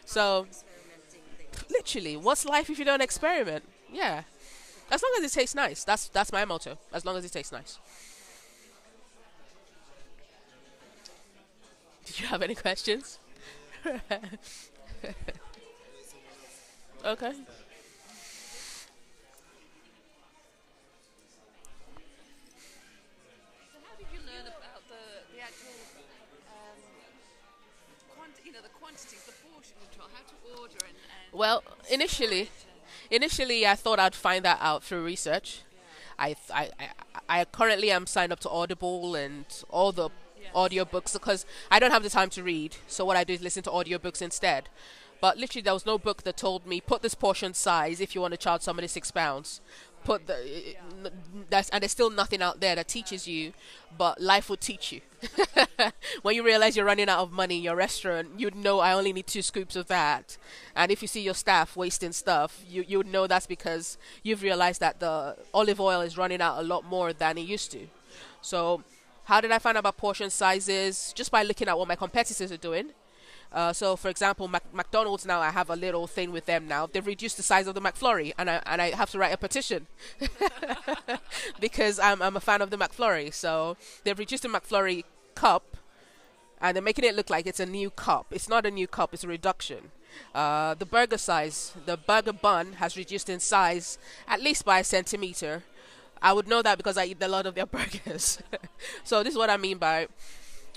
[0.06, 0.48] So,
[1.70, 3.64] literally, what's life if you don't experiment?
[3.92, 4.24] Yeah,
[4.90, 5.84] as long as it tastes nice.
[5.84, 6.78] That's that's my motto.
[6.92, 7.78] As long as it tastes nice.
[12.06, 13.20] Did you have any questions?
[13.86, 14.02] okay.
[17.06, 17.28] So
[23.84, 25.04] how did you learn about the,
[25.36, 25.74] the actual
[26.48, 26.78] um,
[28.54, 32.50] know, the quantities, the portion control, how to order and, and Well, initially,
[33.10, 35.62] initially I thought I'd find that out through research.
[36.20, 40.10] I, I, I, I currently am signed up to Audible and all the
[40.54, 42.78] audiobooks because I don't have the time to read.
[42.88, 44.70] So what I do is listen to audiobooks instead.
[45.22, 48.22] But literally, there was no book that told me put this portion size if you
[48.22, 49.62] want to charge somebody six pounds.
[50.04, 50.76] Put the
[51.52, 53.54] that's and there's still nothing out there that teaches you,
[53.96, 55.02] but life will teach you.
[56.24, 59.14] when you realize you're running out of money in your restaurant, you'd know I only
[59.14, 60.38] need two scoops of that.
[60.76, 64.42] And if you see your staff wasting stuff, you you would know that's because you've
[64.42, 67.88] realized that the olive oil is running out a lot more than it used to.
[68.42, 68.84] So,
[69.32, 71.14] how did I find out about portion sizes?
[71.16, 72.88] Just by looking at what my competitors are doing.
[73.54, 76.86] Uh, so, for example, Mac- McDonald's now, I have a little thing with them now.
[76.86, 79.38] They've reduced the size of the McFlurry, and I and I have to write a
[79.38, 79.88] petition
[81.62, 83.34] because I'm I'm a fan of the McFlurry.
[83.34, 85.78] So they've reduced the McFlurry cup,
[86.60, 88.28] and they're making it look like it's a new cup.
[88.32, 89.92] It's not a new cup; it's a reduction.
[90.36, 94.84] Uh, the burger size, the burger bun has reduced in size at least by a
[94.84, 95.64] centimeter.
[96.22, 98.40] I would know that because I eat a lot of their burgers.
[99.04, 100.08] so this is what I mean by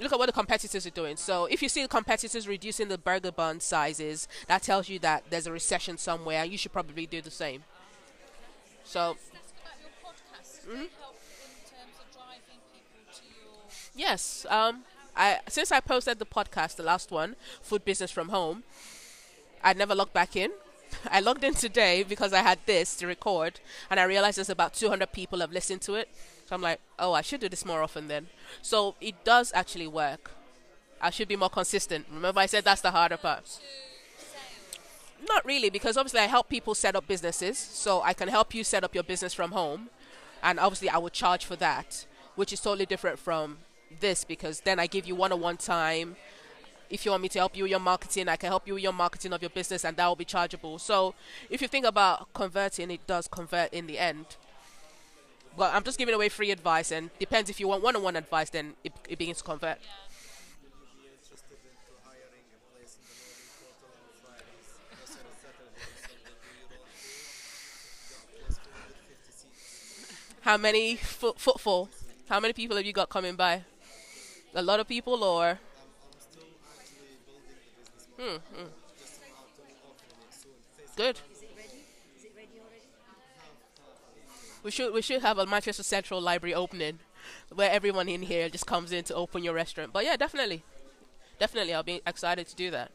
[0.00, 1.16] look at what the competitors are doing.
[1.16, 5.24] So if you see the competitors reducing the burger bun sizes, that tells you that
[5.30, 7.62] there's a recession somewhere, and you should probably do the same.
[8.84, 10.64] So let's talk about your podcast.
[10.64, 10.82] Do Mm-hmm.
[10.82, 13.60] they help in terms of driving people to your
[13.94, 14.84] yes, um,
[15.16, 18.64] I since I posted the podcast, the last one, food business from home,
[19.62, 20.50] I never logged back in.
[21.10, 24.74] I logged in today because I had this to record, and I realized there's about
[24.74, 26.08] 200 people have listened to it.
[26.46, 28.28] So I'm like, oh, I should do this more often then.
[28.62, 30.30] So it does actually work.
[31.00, 32.06] I should be more consistent.
[32.12, 33.60] Remember, I said that's the harder part.
[35.28, 37.58] Not really, because obviously I help people set up businesses.
[37.58, 39.88] So I can help you set up your business from home.
[40.42, 43.58] And obviously I would charge for that, which is totally different from
[44.00, 46.16] this because then I give you one on one time.
[46.94, 48.82] If you want me to help you with your marketing, I can help you with
[48.84, 50.78] your marketing of your business and that will be chargeable.
[50.78, 51.16] So
[51.50, 54.36] if you think about converting, it does convert in the end.
[55.58, 58.14] But I'm just giving away free advice and depends if you want one on one
[58.14, 59.78] advice, then it, it begins to convert.
[59.78, 65.98] be interested into hiring a place in the Northern Quarter on Fridays, also on Saturdays,
[65.98, 67.26] so that we roll through.
[68.14, 70.34] Got plus 450 seats.
[70.42, 71.88] How many foot, footfall?
[72.28, 73.64] How many people have you got coming by?
[74.54, 75.58] A lot of people, or
[78.24, 78.40] soon.
[80.78, 81.20] Facebook good?
[81.32, 81.68] Is it ready?
[82.18, 82.82] Is it ready already?
[84.62, 87.00] We should we should have a Manchester Central Library opening,
[87.52, 89.92] where everyone in here just comes in to open your restaurant.
[89.92, 90.62] But yeah, definitely,
[91.38, 92.90] definitely, I'll be excited to do that.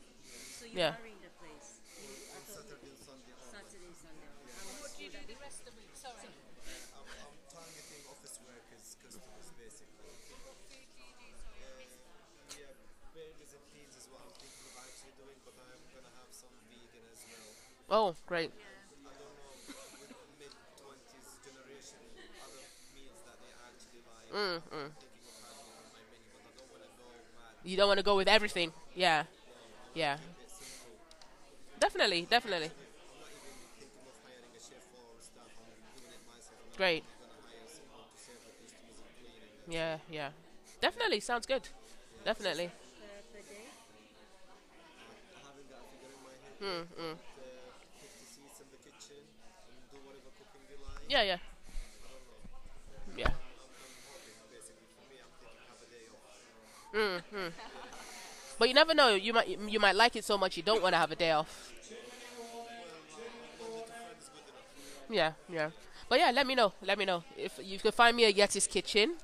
[0.59, 0.93] So Yeah.
[17.89, 18.51] Want great.
[26.97, 27.03] go
[27.35, 27.55] mad.
[27.63, 28.71] You don't want to go with everything.
[28.95, 29.23] Yeah,
[29.93, 30.97] yeah, Keep it simple.
[31.79, 32.71] definitely, definitely.
[32.71, 35.51] I'm not even thinking of hiring a chef or staff.
[35.57, 36.59] I'm doing it myself.
[36.71, 37.03] I'm Great.
[37.19, 39.49] gonna hire someone to serve the customers and cleaning.
[39.65, 40.29] And Yeah, yeah,
[40.81, 41.67] definitely sounds good.
[42.25, 42.71] Definitely.
[46.59, 47.28] Per, per
[51.23, 51.37] yeah.
[53.17, 53.31] off.
[56.93, 57.51] Mm, mm.
[58.57, 59.15] But you never know.
[59.15, 61.31] You might you might like it so much you don't want to have a day
[61.31, 61.71] off.
[65.09, 65.71] Yeah, yeah.
[66.07, 66.73] But yeah, let me know.
[66.81, 69.15] Let me know if you can find me at Yeti's Kitchen.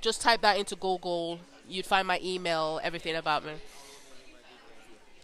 [0.00, 1.38] Just type that into Google.
[1.68, 3.52] You'd find my email, everything about me.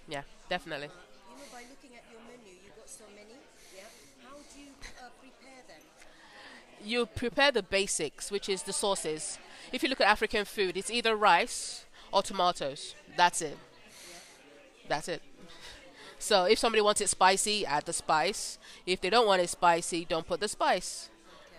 [0.08, 0.88] Yeah, definitely.
[0.88, 3.38] You know, by looking at your menu, you got so many.
[3.74, 3.86] Yeah.
[4.26, 5.82] How do you uh, prepare them?
[6.84, 9.38] You prepare the basics, which is the sauces.
[9.72, 12.94] If you look at African food, it's either rice or tomatoes.
[13.16, 13.58] That's it.
[14.88, 15.22] That's it.
[16.18, 18.58] So if somebody wants it spicy, add the spice.
[18.86, 21.08] If they don't want it spicy, don't put the spice.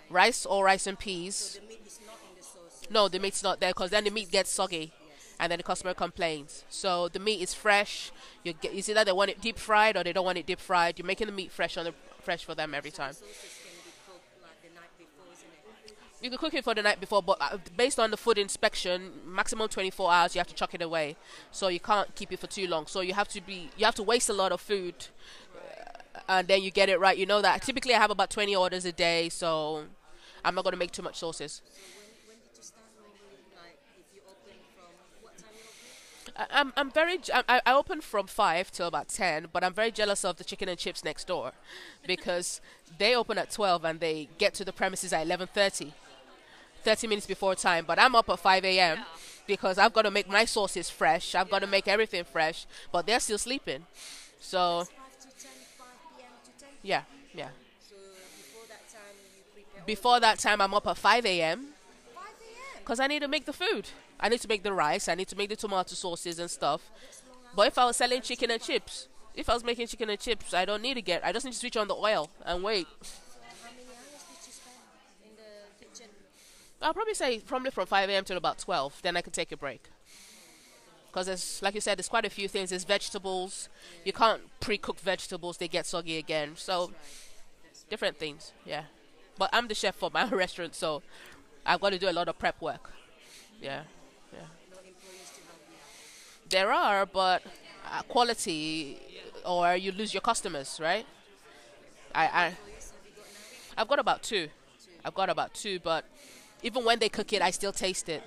[0.09, 1.35] Rice or rice and peas.
[1.35, 2.81] So the meat is not in the sauce.
[2.89, 4.93] No, the meat's not there because then the meat gets soggy,
[5.39, 6.63] and then the customer complains.
[6.69, 8.11] So the meat is fresh.
[8.43, 10.59] You get, it's either they want it deep fried or they don't want it deep
[10.59, 10.97] fried.
[10.99, 13.13] You're making the meat fresh on the fresh for them every time.
[13.13, 13.25] Sauces
[13.63, 16.12] can be cooked like the night before, isn't it?
[16.23, 19.11] You can cook it for the night before, but uh, based on the food inspection,
[19.25, 21.17] maximum 24 hours, you have to chuck it away.
[21.51, 22.87] So you can't keep it for too long.
[22.87, 24.95] So you have to be, you have to waste a lot of food,
[26.15, 27.17] uh, and then you get it right.
[27.17, 27.61] You know that.
[27.63, 29.83] Typically, I have about 20 orders a day, so
[30.45, 31.61] I'm not going to make too much sauces.
[31.65, 32.83] Time
[34.15, 34.57] you open?
[36.35, 40.37] I- I'm I'm very—I open from five till about ten, but I'm very jealous of
[40.37, 41.53] the chicken and chips next door,
[42.07, 42.61] because
[42.97, 45.93] they open at twelve and they get to the premises at eleven thirty.
[46.83, 48.99] 30 minutes before time, but I'm up at 5 a.m.
[49.47, 51.35] because I've got to make my sauces fresh.
[51.35, 53.85] I've got to make everything fresh, but they're still sleeping.
[54.39, 56.29] So, 5 to 10, 5 p.m.
[56.43, 56.69] to 10.
[56.83, 57.01] yeah,
[57.33, 57.49] yeah.
[57.89, 59.81] So before that time, you prepare.
[59.81, 61.67] all Before that time, I'm up at 5 a.m.
[62.13, 62.79] 5 a.m.
[62.79, 63.87] because I need to make the food.
[64.19, 65.07] I need to make the rice.
[65.07, 66.81] I need to make the tomato sauces and stuff.
[67.55, 70.53] But if I was selling chicken and chips, if I was making chicken and chips,
[70.53, 71.25] I don't need to get.
[71.25, 72.87] I just need to switch on the oil and wait.
[72.87, 74.77] How many hours did you spend
[75.25, 76.09] in the kitchen?
[76.83, 78.25] I'll probably say probably from 5 a.m.
[78.25, 79.01] till about 12.
[79.01, 79.89] Then I can take a break.
[81.07, 82.71] Because there's, like you said, there's quite a few things.
[82.71, 83.69] There's vegetables.
[84.03, 86.53] You can't pre-cook vegetables; they get soggy again.
[86.55, 86.91] So,
[87.89, 88.51] different things.
[88.65, 88.83] Yeah.
[89.37, 91.03] But I'm the chef for my restaurant, so
[91.65, 92.91] I've got to do a lot of prep work.
[93.61, 93.83] Yeah.
[94.33, 94.39] Yeah.
[96.49, 97.43] There are, but
[97.91, 98.99] uh, quality,
[99.45, 101.05] or you lose your customers, right?
[102.13, 102.53] I, I,
[103.77, 104.49] I've got about two.
[105.05, 106.05] I've got about two, but
[106.63, 108.23] even when they cook it, I still taste it.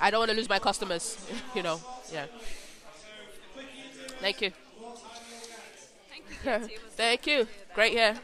[0.00, 1.16] I don't want to lose my customers,
[1.54, 1.80] you know.
[2.12, 2.26] Yeah.
[4.20, 4.52] Thank you.
[6.10, 6.70] Thank you, Yeti.
[6.70, 7.46] It was Thank you.
[7.74, 8.14] Great hair.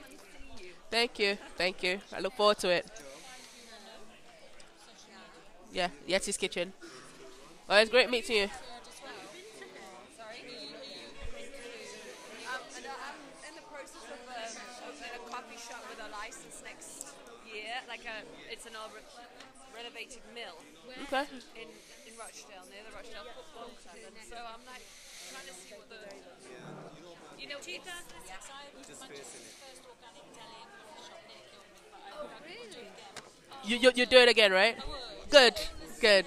[0.90, 1.38] Thank you.
[1.56, 2.00] Thank you.
[2.14, 2.86] I look forward to it.
[5.72, 6.72] Yeah, Yeti's Kitchen.
[7.68, 8.44] Well, it's great meeting you.
[8.44, 8.50] Um,
[10.16, 10.40] Sorry?
[12.48, 17.12] Uh, I'm in the process um, of a coffee shop with a license next
[17.52, 17.84] year.
[17.86, 19.00] Like a, it's an old re-
[19.72, 20.60] renovated mill
[21.08, 21.24] Okay.
[21.56, 21.68] in,
[22.04, 23.96] in Rochdale, near the Rochdale Football Club.
[23.96, 24.84] And so I'm like
[25.32, 25.96] trying to see what the.
[27.40, 31.80] You know, 2006, I opened Manchester's first organic deli and coffee shop near Kilburn.
[31.88, 32.92] But I oh, really?
[33.64, 34.76] You, you you do it again, right?
[35.30, 35.54] Good.
[36.02, 36.26] Good.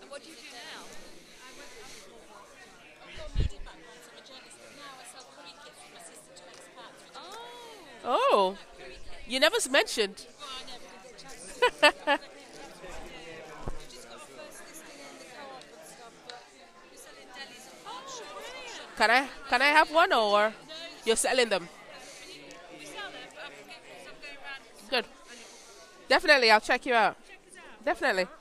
[0.00, 0.90] And what do you do now?
[8.32, 8.56] Oh.
[9.26, 10.26] You never mentioned.
[19.00, 20.52] Can I can I have one or
[21.06, 21.70] you're selling them?
[24.90, 25.06] Good.
[26.06, 27.16] Definitely, I'll check you out.
[27.82, 28.28] Definitely.
[28.28, 28.36] I'm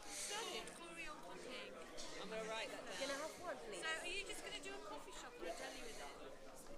[2.28, 2.92] going to write that down.
[3.00, 3.80] Can I have one, please?
[3.80, 6.12] So, are you just going to do a coffee shop or a deli with it?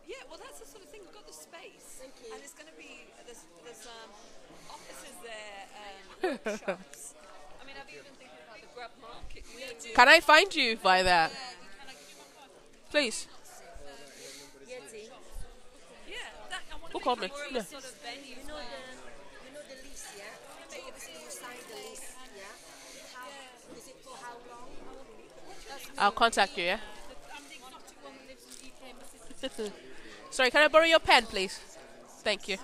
[0.05, 1.01] Yeah, well, that's the sort of thing.
[1.01, 1.97] We've got the space.
[1.97, 2.30] Thank you.
[2.38, 4.14] And it's going to be, there's, there's um,
[4.70, 5.82] offices there, um, workshops.
[5.82, 6.20] I mean, I've even thinking about the grub market.
[6.20, 6.20] You know,
[9.93, 11.32] Can I find you by that?
[12.89, 13.27] Please.
[16.93, 17.29] Who called me?
[17.51, 17.63] Yeah.
[25.97, 26.79] I'll contact you, yeah?
[30.32, 31.59] Sorry, can I borrow your pen, please?
[32.23, 32.57] Thank you.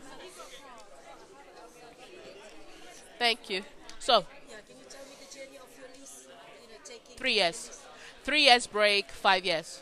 [3.20, 3.64] Thank you.
[4.00, 6.28] So, Yeah, can you tell me the journey of your lease?
[6.62, 7.80] You know, three years.
[8.24, 9.82] Three years break, five years.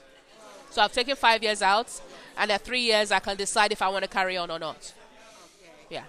[0.70, 2.02] So I've taken five years out,
[2.38, 4.94] and at three years I can decide if I want to carry on or not.
[5.62, 5.72] Okay.
[5.90, 6.04] Yeah.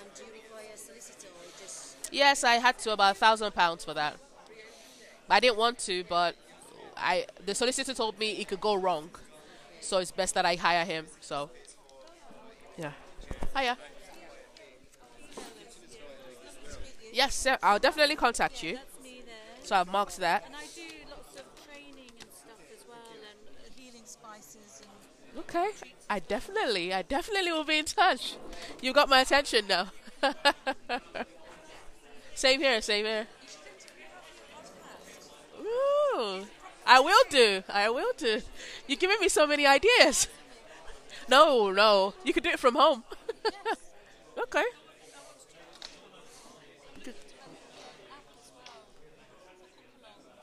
[0.00, 3.52] And do you require a solicitor or just Yes, I had to about a thousand
[3.52, 4.16] pounds for that.
[5.28, 6.36] I didn't want to, but
[6.96, 9.10] I the solicitor told me it could go wrong,
[9.80, 11.06] so it's best that I hire him.
[11.20, 11.50] So,
[12.76, 12.92] yeah.
[13.56, 13.78] Hiya.
[17.12, 17.58] Yes, sir.
[17.62, 18.76] I'll definitely contact you.
[18.76, 19.34] That's me there.
[19.62, 20.44] So I've marked that.
[20.46, 24.82] And I do lots of training and stuff as well, and healing spices
[25.34, 25.70] and Okay.
[26.08, 28.36] I definitely, I definitely will be in touch.
[28.80, 29.88] You got my attention now.
[32.34, 33.26] same here, same here.
[35.60, 36.46] Ooh,
[36.86, 37.62] I will do.
[37.68, 38.40] I will do.
[38.86, 40.28] You're giving me so many ideas.
[41.28, 42.14] No, no.
[42.24, 43.04] You can do it from home.
[44.38, 44.64] okay.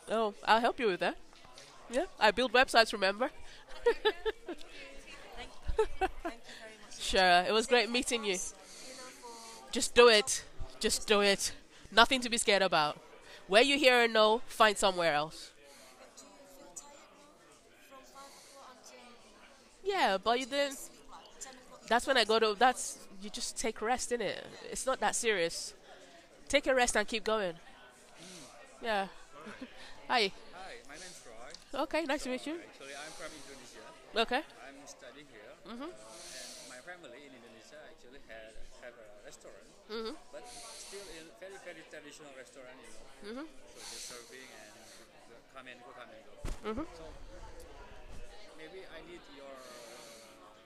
[0.09, 1.17] Oh, I'll help you with that.
[1.91, 3.29] Yeah, I build websites, remember?
[6.99, 8.37] Sure, it was great meeting you.
[9.71, 10.43] Just do it.
[10.79, 11.53] Just do it.
[11.91, 12.99] Nothing to be scared about.
[13.47, 15.51] Where you hear a no, find somewhere else.
[19.83, 20.73] Yeah, but you then.
[21.87, 24.45] That's when I go to that's you just take rest in it.
[24.71, 25.73] It's not that serious.
[26.49, 27.55] Take a rest and keep going.
[28.81, 29.07] Yeah.
[30.09, 30.31] Hi.
[30.57, 31.81] Hi, my name's Roy.
[31.85, 32.57] Okay, nice to meet you.
[32.57, 33.85] Actually, I'm from Indonesia.
[34.25, 34.41] Okay.
[34.65, 35.53] I'm studying here.
[35.69, 35.85] Mm-hmm.
[35.93, 40.13] And my family in Indonesia actually had have a restaurant, Mhm.
[40.33, 40.41] but
[40.81, 43.05] still in very very traditional restaurant, you know.
[43.21, 43.45] Mhm.
[43.45, 44.73] So just serving and
[45.53, 46.33] come and go, come and go.
[46.73, 46.85] Mhm.
[46.97, 47.05] So
[48.57, 49.53] maybe I need your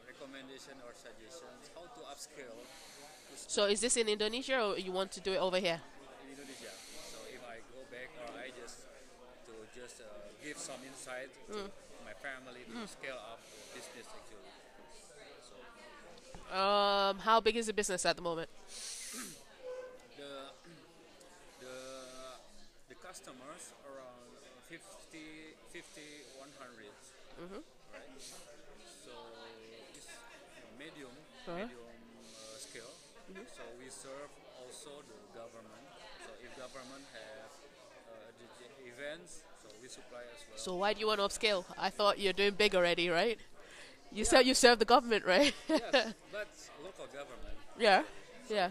[0.08, 5.12] recommendation or suggestions how to upscale to So is this in Indonesia or you want
[5.14, 5.84] to do it over here?
[6.24, 6.72] in Indonesia.
[7.12, 8.88] So if I go back or I just
[9.52, 9.54] to
[9.84, 10.08] just uh,
[10.40, 11.68] give some insight to
[12.08, 13.40] my family to scale up
[13.76, 14.48] business actually.
[15.44, 15.56] So
[16.56, 18.48] Um, how big is the business at the moment?
[20.16, 20.56] the
[21.64, 21.78] the
[22.88, 24.32] the customers around
[24.72, 25.20] 50
[25.76, 26.02] 50
[26.40, 26.96] 100
[27.44, 27.60] Mhm.
[27.92, 28.16] right
[29.04, 29.12] so
[29.92, 30.08] it's
[30.80, 31.12] medium
[31.44, 31.60] Uh-huh.
[31.60, 32.00] medium
[32.40, 32.94] uh, scale
[33.58, 34.32] so we serve
[34.64, 35.86] also the government
[36.24, 37.52] so if government have
[38.08, 41.66] uh, events so we supply as well So why do you want to upscale?
[41.78, 43.40] I thought you're doing big already, right?
[44.12, 45.54] You said you serve the government, right?
[45.68, 46.48] yes but
[46.84, 48.04] local government yeah.
[48.50, 48.70] Yeah.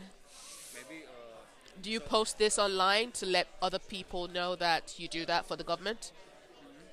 [0.74, 1.43] maybe uh,
[1.82, 5.57] Do you post this online to let other people know that you do that for
[5.57, 6.12] the government?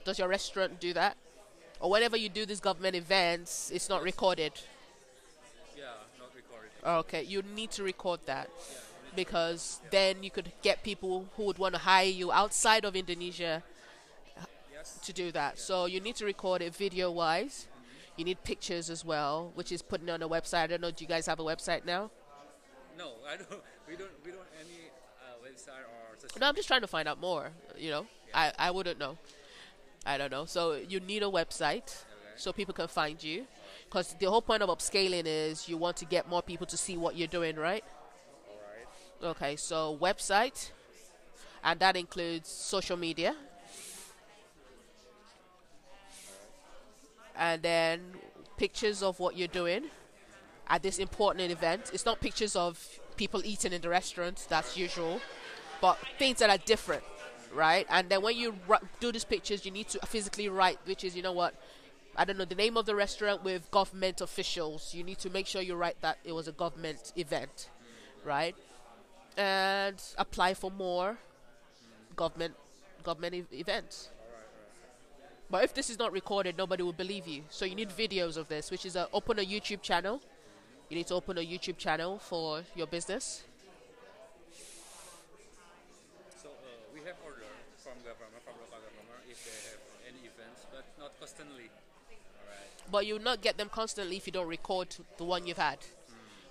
[0.05, 1.17] Does your restaurant do that?
[1.79, 4.53] Or whenever you do these government events, it's not recorded.
[5.77, 5.85] yeah
[6.17, 8.49] not recorded Okay, you need to record that
[9.15, 13.61] because then you could get people who would want to hire you outside of Indonesia
[15.03, 15.59] to do that.
[15.59, 17.67] So you need to record it video wise.
[18.17, 20.63] You need pictures as well, which is putting on a website.
[20.63, 20.91] I don't know.
[20.91, 22.11] Do you guys have a website now?
[22.97, 23.49] no I don't
[23.87, 24.91] we don't we don't any
[25.23, 27.51] uh, website or No, I'm just trying to find out more.
[27.77, 29.17] You know, I, I wouldn't know.
[30.05, 30.45] I don't know.
[30.45, 32.03] So you need a website
[32.35, 33.45] so people can find you.
[33.85, 36.97] Because the whole point of upscaling is you want to get more people to see
[36.97, 37.83] what you're doing, right?
[38.49, 40.71] all right Okay, so website,
[41.63, 43.35] and that includes social media,
[47.39, 48.01] and then
[48.57, 49.85] pictures of what you're doing
[50.67, 51.89] at this important event.
[51.91, 55.19] It's not pictures of people eating in the restaurant, that's usual,
[55.81, 57.03] but things that are different,
[57.53, 57.87] right?
[57.89, 58.53] And then when you
[58.99, 61.55] do these pictures, you need to physically write, which is, you know what?
[62.15, 64.93] I don't know the name of the restaurant with government officials.
[64.93, 67.69] You need to make sure you write that it was a government event,
[68.23, 68.55] right?
[69.39, 71.17] and apply for more
[72.15, 72.55] government
[73.03, 74.09] government events.
[75.51, 77.43] But if this is not recorded, nobody will believe you.
[77.49, 80.21] So you need videos of this, which is a, open a YouTube channel.
[80.89, 83.43] You need to open a YouTube channel for your business.
[86.41, 86.51] So uh,
[86.93, 87.41] we have order
[87.77, 91.69] from government, from local government, if they have any events, but not constantly.
[92.47, 92.91] Right.
[92.91, 95.79] But you'll not get them constantly if you don't record the one you've had.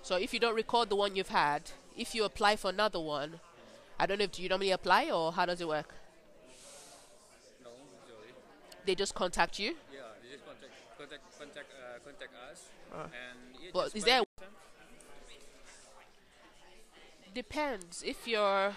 [0.01, 3.39] So if you don't record the one you've had, if you apply for another one,
[3.97, 5.93] I don't know if do you normally apply or how does it work?
[8.89, 9.75] They just contact you.
[9.93, 14.23] Yeah, they just contact contact contact uh, contact us, and yeah, But is there-
[17.35, 18.73] Depends if you're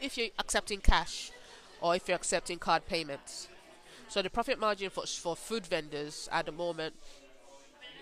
[0.00, 1.32] if you're accepting cash
[1.82, 3.48] or if you're accepting card payments.
[4.08, 6.94] So the profit margin for for food vendors at the moment,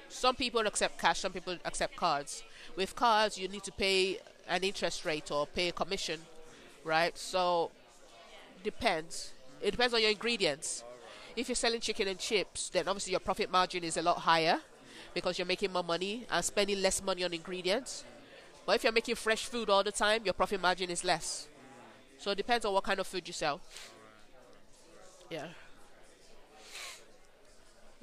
[0.08, 2.44] some people accept cash, some people accept cards.
[2.76, 6.20] With cards, you need to pay an interest rate or pay a commission,
[6.84, 7.18] right?
[7.18, 7.72] So
[8.62, 9.32] depends.
[9.60, 10.84] It depends on your ingredients.
[11.40, 14.58] If you're selling chicken and chips, then obviously your profit margin is a lot higher
[15.14, 18.04] because you're making more money and spending less money on ingredients.
[18.66, 21.48] But if you're making fresh food all the time, your profit margin is less.
[22.18, 23.58] So it depends on what kind of food you sell.
[25.30, 25.46] Yeah.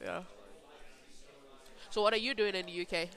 [0.04, 0.24] Yeah.
[1.92, 3.08] So what are you doing in the UK?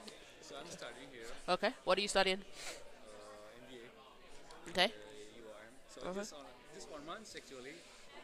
[0.42, 1.70] So I'm studying here, Okay.
[1.84, 2.40] What are you studying?
[2.40, 4.84] uh, MBA, Okay.
[4.84, 6.20] uh, So Okay.
[6.20, 6.44] just on
[6.74, 7.72] just one month actually.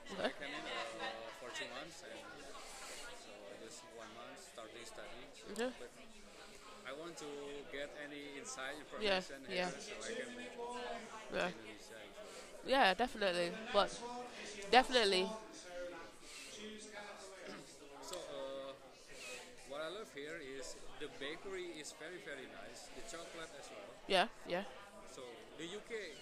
[0.09, 0.27] So Okay.
[0.27, 1.11] I came in uh,
[1.43, 2.19] for two months, and
[3.27, 3.33] so
[3.65, 5.29] just one month starting studying.
[5.53, 5.71] Okay.
[5.79, 5.91] But
[6.87, 7.31] I want to
[7.75, 9.71] get any inside Yeah, information yeah.
[9.71, 10.31] here, so I can
[11.35, 11.51] Yeah.
[11.51, 12.01] Indonesia.
[12.67, 13.51] Yeah, definitely.
[13.73, 13.91] But
[14.71, 15.27] definitely.
[18.03, 18.73] So uh,
[19.69, 22.87] what I love here is the bakery is very very nice.
[22.95, 23.91] The chocolate as well.
[24.07, 24.65] Yeah, yeah.
[25.15, 25.23] So
[25.59, 26.15] the UK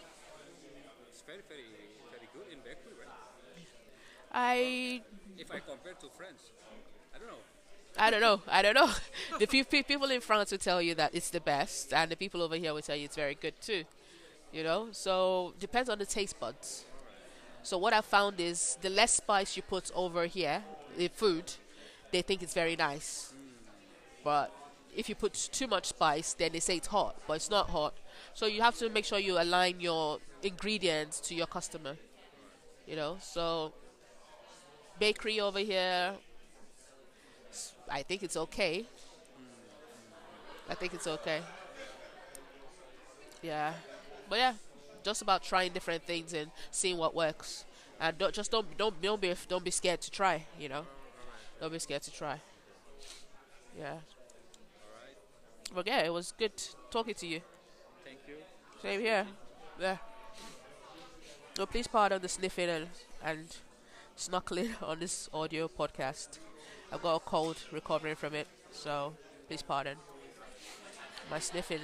[1.12, 1.68] is very very
[2.12, 3.12] very good in bakery, right?
[4.34, 5.02] I
[5.38, 6.50] If I compare to France,
[7.14, 7.42] I don't know.
[7.96, 8.42] I don't know.
[8.48, 8.90] I don't know.
[9.38, 12.16] the pe- pe- people in France will tell you that it's the best, and the
[12.16, 13.84] people over here will tell you it's very good too.
[14.52, 16.84] You know, so depends on the taste buds.
[17.62, 20.62] So what I found is the less spice you put over here,
[20.96, 21.52] the food,
[22.12, 23.32] they think it's very nice.
[24.24, 24.52] But
[24.96, 27.94] if you put too much spice, then they say it's hot, but it's not hot.
[28.34, 31.96] So you have to make sure you align your ingredients to your customer.
[32.86, 33.72] You know, so
[34.98, 36.14] bakery over here,
[37.90, 38.86] I think it's okay.
[40.68, 41.40] I think it's okay.
[43.42, 43.74] Yeah,
[44.30, 44.54] but yeah,
[45.02, 47.64] just about trying different things and seeing what works,
[48.00, 50.46] and don't just don't don't don't be don't be scared to try.
[50.58, 50.86] You know,
[51.60, 52.40] don't be scared to try.
[53.78, 53.96] Yeah.
[55.74, 56.52] But yeah, it was good
[56.90, 57.40] talking to you.
[58.04, 58.36] Thank you.
[58.80, 59.26] Same here.
[59.80, 59.96] Yeah.
[61.56, 62.88] So please pardon the sniffing and,
[63.22, 63.56] and
[64.16, 66.38] snuckling on this audio podcast.
[66.92, 69.14] I've got a cold recovering from it, so
[69.48, 69.96] please pardon
[71.30, 71.80] my sniffing.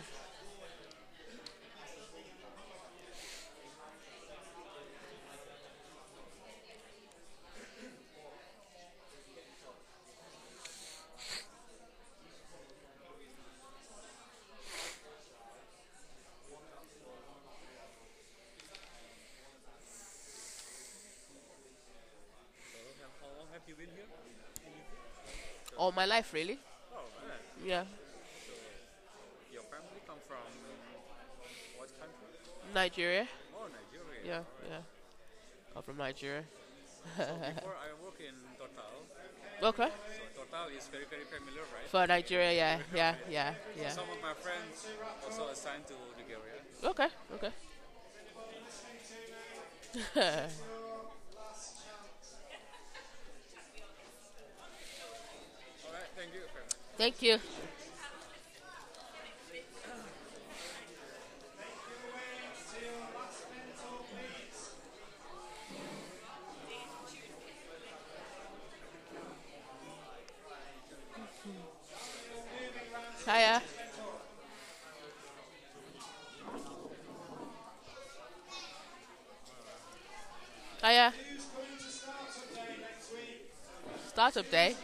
[22.73, 24.07] So, how- how long have you been here?
[25.77, 26.59] All my life, really.
[26.95, 27.01] Oh.
[27.65, 27.85] Yeah.
[27.85, 28.53] So,
[29.53, 30.45] your family come from
[31.77, 32.75] what country?
[32.75, 33.27] Nigeria.
[33.57, 34.21] Oh, Nigeria.
[34.25, 34.83] Yeah, yeah.
[35.75, 36.45] Come from Nigeria.
[37.17, 38.93] So before I work in Total,
[39.63, 39.89] Okay.
[39.89, 41.89] so Total is very, very familiar, right?
[41.91, 43.89] For Nigeria, yeah, yeah, yeah, yeah.
[43.91, 44.87] Some of my friends
[45.25, 46.61] also assigned to Nigeria.
[46.85, 47.53] Okay, okay.
[55.87, 56.41] All right, thank you.
[56.99, 57.39] Thank you.
[73.27, 73.63] Hiya.
[80.83, 81.13] Hiya.
[84.09, 84.75] Startup day.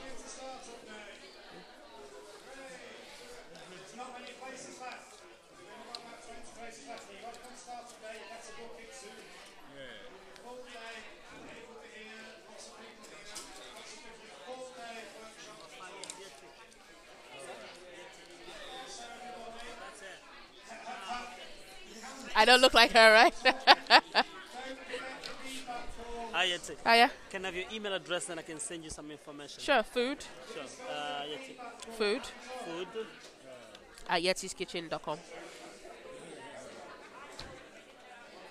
[22.38, 23.34] I don't look like her, right?
[26.32, 26.76] Hi, Yeti.
[26.84, 27.11] Hiya.
[27.30, 29.62] Can I have your email address and I can send you some information?
[29.62, 30.18] Sure, food.
[30.53, 30.62] Sure.
[30.62, 31.57] Uh, Yeti.
[31.97, 32.20] Food
[32.66, 32.88] Food.
[34.09, 35.18] At yetiskitchen.com.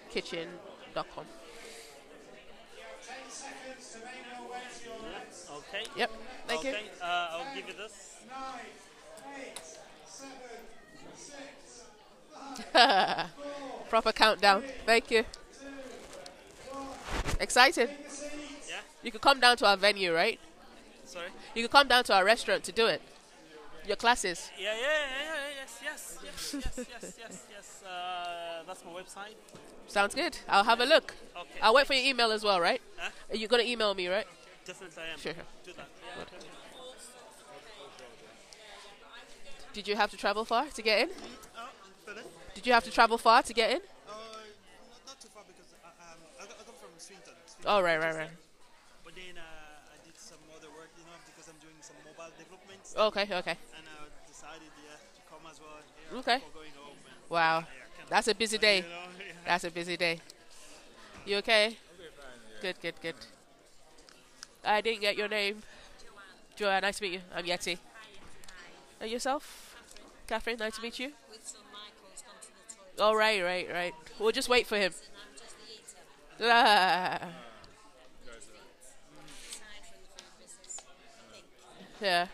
[0.09, 1.25] Kitchen.com.
[5.51, 5.85] Okay.
[5.97, 6.11] Yep.
[6.47, 6.83] Thank okay.
[7.01, 8.17] Uh, I'll give you this.
[12.73, 13.25] you.
[13.89, 14.63] Proper countdown.
[14.85, 15.23] Thank you.
[17.39, 17.89] Excited.
[18.69, 18.75] Yeah.
[19.03, 20.39] You could come down to our venue, right?
[21.05, 21.27] Sorry.
[21.53, 23.01] You could come down to our restaurant to do it.
[23.88, 24.49] Your classes.
[24.57, 27.83] Yeah, yeah, yeah, yeah, yes, yes, yes, yes, yes, yes, yes.
[27.86, 29.36] Uh, that's my website.
[29.88, 30.38] Sounds good.
[30.49, 31.13] I'll have a look.
[31.38, 31.59] Okay.
[31.61, 32.81] I'll wait for your email as well, right?
[32.97, 33.09] Huh?
[33.31, 34.25] You're gonna email me, right?
[34.65, 35.19] Definitely I am.
[35.19, 35.33] Sure.
[35.63, 35.88] Do that.
[36.17, 36.23] Yeah.
[39.73, 41.09] Did you have to travel far to get in?
[41.57, 41.67] Oh,
[42.05, 42.23] pardon?
[42.55, 43.77] Did you have to travel far to get in?
[43.77, 47.33] Uh, not, not too far because I, um, I, got- I come from Swinton.
[47.45, 48.31] Swinton Oh, right, right, right.
[49.03, 49.43] But then uh,
[49.93, 52.81] I did some other work, you know, because I'm doing some mobile development.
[52.95, 53.57] Okay, okay.
[53.75, 56.39] And I decided, yeah, to come as well here Okay.
[57.30, 57.66] Wow.
[58.09, 58.86] That's a busy day.
[59.45, 60.20] That's a busy day.
[61.26, 61.78] You okay?
[62.62, 63.16] Good, good, good.
[64.63, 65.62] I didn't get your name.
[66.55, 67.21] Joanne, nice to meet you.
[67.36, 67.78] I'm Yeti.
[69.00, 69.75] And yourself?
[70.28, 71.12] Catherine, nice to meet you.
[71.32, 73.12] The toilet.
[73.12, 73.93] Oh, right, right, right.
[74.20, 74.93] We'll just wait for him.
[76.42, 77.20] Ah,
[82.01, 82.28] yeah.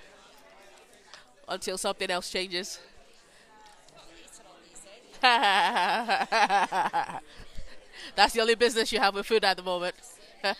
[1.48, 2.80] Until something else changes.
[3.92, 5.02] Eater on these days.
[8.16, 9.96] That's the only business you have with food at the moment.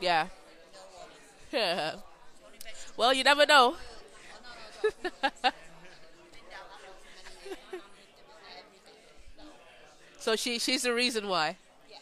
[0.00, 0.26] Yeah.
[1.52, 1.94] Yeah.
[2.96, 3.76] Well, you never know.
[10.18, 11.56] So she she's the reason why.
[11.90, 11.98] Yeah.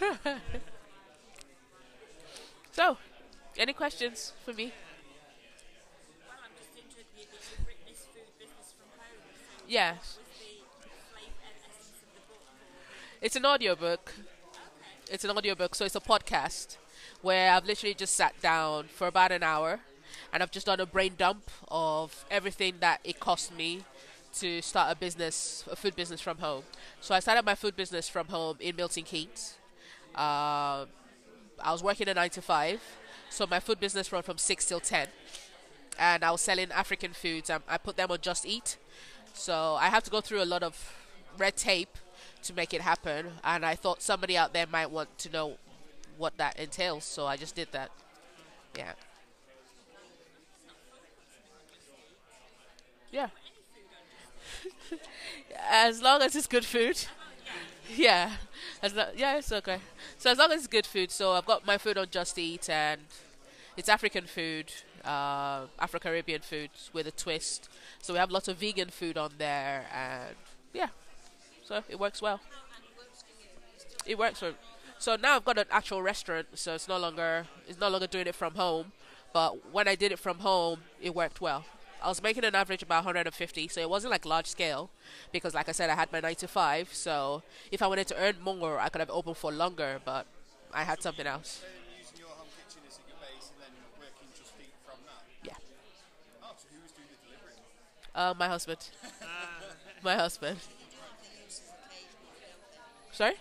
[2.70, 2.96] So,
[3.56, 4.72] any questions for me?
[9.66, 9.96] Book?
[13.20, 14.14] It's an audiobook.
[15.10, 16.76] It's an audiobook, so it's a podcast
[17.20, 19.80] where I've literally just sat down for about an hour
[20.32, 23.82] and I've just done a brain dump of everything that it cost me
[24.40, 26.62] to start a business, a food business from home.
[27.00, 29.56] So I started my food business from home in Milton Keynes.
[30.14, 30.86] Uh,
[31.60, 32.80] I was working a nine to five,
[33.30, 35.08] so my food business ran from six till ten,
[35.98, 37.50] and I was selling African foods.
[37.50, 38.76] Um, I put them on Just Eat,
[39.34, 40.94] so I have to go through a lot of
[41.38, 41.96] red tape
[42.44, 43.26] to make it happen.
[43.44, 45.56] And I thought somebody out there might want to know
[46.16, 47.90] what that entails, so I just did that.
[48.76, 48.92] Yeah.
[53.10, 53.28] Yeah.
[55.70, 57.04] as long as it's good food.
[57.94, 58.32] Yeah.
[58.82, 59.78] As lo- yeah, it's okay.
[60.18, 62.68] So as long as it's good food, so I've got my food on Just Eat
[62.70, 63.00] and
[63.76, 64.72] it's African food,
[65.04, 67.68] uh, Afro Caribbean food with a twist.
[68.02, 70.36] So we have lots of vegan food on there and
[70.72, 70.88] yeah.
[71.64, 72.40] So it works well.
[74.06, 74.54] It works for
[74.98, 78.26] so now I've got an actual restaurant, so it's no longer it's no longer doing
[78.26, 78.92] it from home.
[79.32, 81.64] But when I did it from home, it worked well.
[82.02, 84.90] I was making an average about 150, so it wasn't like large scale,
[85.32, 86.92] because like I said, I had my nine to five.
[86.94, 87.42] So
[87.72, 90.26] if I wanted to earn more, I could have opened for longer, but
[90.72, 91.60] I had something else.
[91.62, 94.98] So you're using your home kitchen as your base and then working just eat from
[95.06, 95.22] that?
[95.44, 95.58] Yeah.
[96.42, 97.58] Oh, so doing the delivering?
[98.14, 98.90] Uh, my husband.
[100.02, 100.58] my husband.
[103.12, 103.34] Sorry?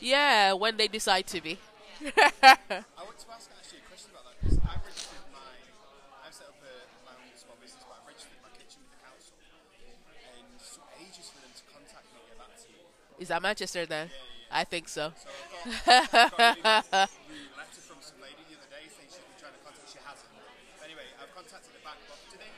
[0.00, 1.58] Yeah, when they decide to be.
[2.02, 2.58] I
[3.06, 5.54] want to ask actually a question about that because I've registered my,
[6.26, 6.74] I've set up a,
[7.06, 10.82] my own small business, but I've registered my kitchen with the council, and it took
[10.98, 12.82] ages for them to contact me and get back to me.
[13.22, 14.10] Is that Manchester then?
[14.50, 15.12] I think so.
[15.14, 15.28] So
[15.70, 17.06] I've got, I've got a
[17.54, 20.26] letter from some lady the other day saying she's been trying to contact, she hasn't.
[20.82, 22.50] Anyway, I've contacted her back, but do they,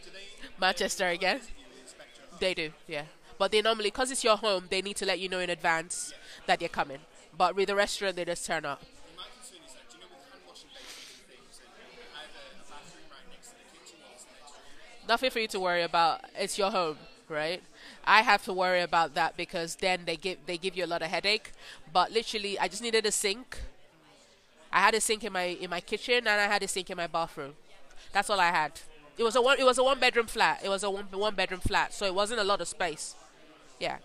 [0.00, 1.36] do they Manchester again?
[1.44, 2.38] interview the inspector at home?
[2.40, 3.04] They do, yeah.
[3.36, 6.14] But they normally, because it's your home, they need to let you know in advance
[6.46, 7.00] that you're coming.
[7.36, 8.80] But with the restaurant, they just turn up.
[9.14, 11.68] My concern is that, do you know with hand washing basins and things, and
[12.16, 15.04] I have a, a bathroom right next to the kitchen, what's the next room?
[15.04, 16.24] Nothing for you to worry about.
[16.32, 16.96] It's your home,
[17.28, 17.60] right?
[18.04, 21.02] I have to worry about that because then they give they give you a lot
[21.02, 21.52] of headache.
[21.92, 23.58] But literally, I just needed a sink.
[24.72, 26.96] I had a sink in my in my kitchen and I had a sink in
[26.96, 27.54] my bathroom.
[28.12, 28.80] That's all I had.
[29.18, 30.60] It was a one it was a one bedroom flat.
[30.64, 33.16] It was a one one bedroom flat, so it wasn't a lot of space.
[33.78, 33.98] Yeah.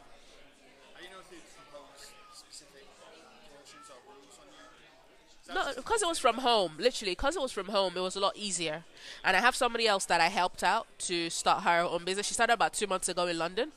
[5.54, 6.74] No, because it was from home.
[6.80, 8.84] Literally, because it was from home, it was a lot easier.
[9.24, 12.26] And I have somebody else that I helped out to start her own business.
[12.28, 13.72] She started about two months ago in London,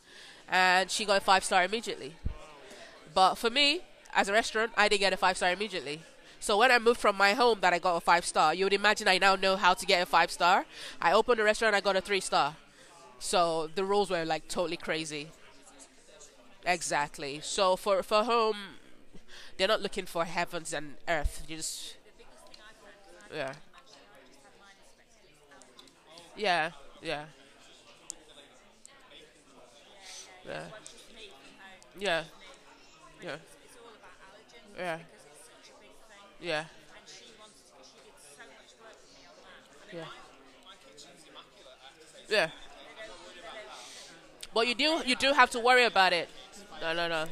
[0.49, 2.15] and she got a five star immediately.
[3.15, 3.83] But for me,
[4.15, 6.03] as a restaurant, I didn't get a five star immediately.
[6.41, 8.55] So when I moved from my home, that I got a five star.
[8.55, 10.65] You would imagine I now know how to get a five star.
[11.03, 12.57] I opened a restaurant, I got a three star.
[13.19, 15.29] So the rules were like totally crazy.
[16.65, 17.41] Exactly.
[17.43, 18.78] So for for home,
[19.57, 21.45] they're not looking for heavens and earth.
[21.49, 21.97] You just
[23.35, 23.53] yeah.
[26.37, 26.71] Yeah,
[27.03, 27.25] yeah.
[30.47, 30.65] Yeah.
[31.99, 32.25] Yeah.
[33.23, 33.37] Yeah.
[34.79, 34.99] Yeah.
[36.41, 36.65] Yeah.
[39.93, 40.05] Yeah.
[42.29, 42.51] Yeah.
[44.55, 46.29] But you do you do have to worry about it.
[46.81, 47.27] No, no, no.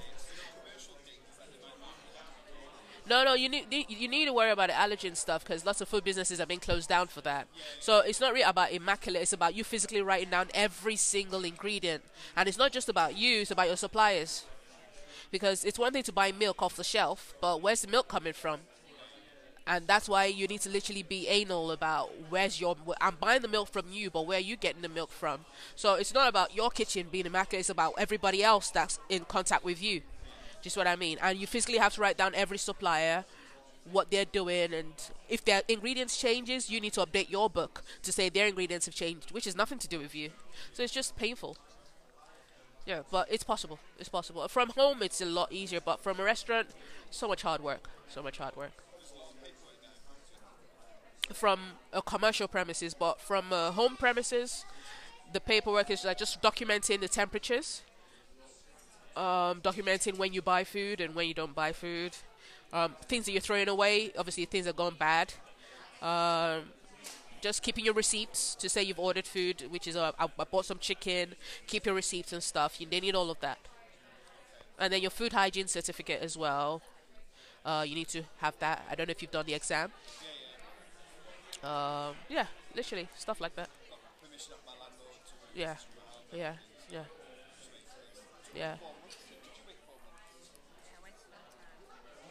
[3.08, 5.88] No, no, you need you need to worry about the allergen stuff because lots of
[5.88, 7.46] food businesses have been closed down for that.
[7.78, 12.02] So it's not really about immaculate; it's about you physically writing down every single ingredient,
[12.36, 14.44] and it's not just about you; it's about your suppliers.
[15.30, 18.32] Because it's one thing to buy milk off the shelf, but where's the milk coming
[18.32, 18.60] from?
[19.68, 22.76] And that's why you need to literally be anal about where's your.
[23.00, 25.44] I'm buying the milk from you, but where are you getting the milk from?
[25.76, 29.64] So it's not about your kitchen being immaculate; it's about everybody else that's in contact
[29.64, 30.02] with you.
[30.62, 31.18] Just what I mean.
[31.22, 33.24] And you physically have to write down every supplier,
[33.90, 34.92] what they're doing, and
[35.28, 38.94] if their ingredients changes, you need to update your book to say their ingredients have
[38.94, 40.30] changed, which is nothing to do with you.
[40.72, 41.56] So it's just painful.
[42.84, 43.78] Yeah, but it's possible.
[43.98, 44.46] It's possible.
[44.48, 46.68] From home, it's a lot easier, but from a restaurant,
[47.10, 47.88] so much hard work.
[48.08, 48.72] So much hard work.
[51.32, 51.58] From
[51.92, 54.64] a commercial premises, but from a home premises,
[55.32, 57.82] the paperwork is like just documenting the temperatures
[59.16, 62.12] um, documenting when you buy food and when you don't buy food,
[62.72, 65.32] um, things that you're throwing away, obviously things that gone bad.
[66.02, 66.64] Um,
[67.40, 70.66] just keeping your receipts to say you've ordered food, which is uh, I, I bought
[70.66, 71.34] some chicken.
[71.66, 72.80] Keep your receipts and stuff.
[72.80, 73.58] You, they need all of that,
[74.78, 76.82] and then your food hygiene certificate as well.
[77.64, 78.84] Uh, you need to have that.
[78.90, 79.90] I don't know if you've done the exam.
[81.62, 83.68] Um, yeah, literally stuff like that.
[85.54, 85.76] Yeah,
[86.32, 86.54] yeah,
[86.90, 87.04] yeah,
[88.54, 88.72] yeah.
[88.72, 88.80] And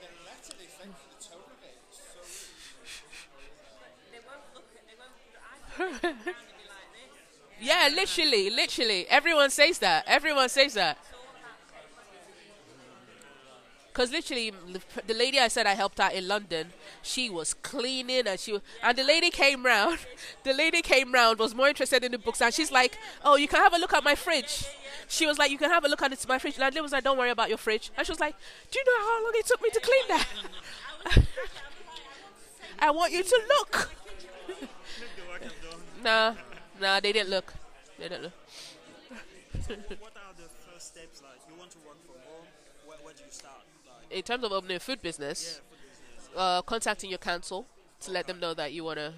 [0.01, 2.51] the letter they sent for the tone of it was so rude.
[7.59, 9.07] Yeah, literally, literally.
[9.09, 10.03] Everyone says that.
[10.07, 10.97] Everyone says that.
[13.87, 14.51] Because literally,
[15.07, 18.61] the lady I said I helped out in London, she was cleaning and she was,
[18.83, 19.99] and the lady came round.
[20.43, 23.47] The lady came round was more interested in the books and she's like, "Oh, you
[23.47, 24.65] can have a look at my fridge."
[25.07, 27.05] She was like, "You can have a look at my fridge." And I was like,
[27.05, 28.35] "Don't worry about your fridge." And she was like,
[28.69, 30.27] "Do you know how long it took me to clean that?"
[32.79, 33.91] I want you to look.
[36.05, 36.35] nah,
[36.81, 37.53] nah, they didn't look.
[37.99, 38.33] They didn't look.
[39.99, 41.39] What are the first steps like?
[41.49, 42.45] You want to work from home?
[42.85, 43.63] Where, where do you start?
[43.87, 46.37] Like, In terms of opening a food business, yeah, food business.
[46.37, 47.65] uh, contacting your council
[48.01, 49.13] to let them know that you want to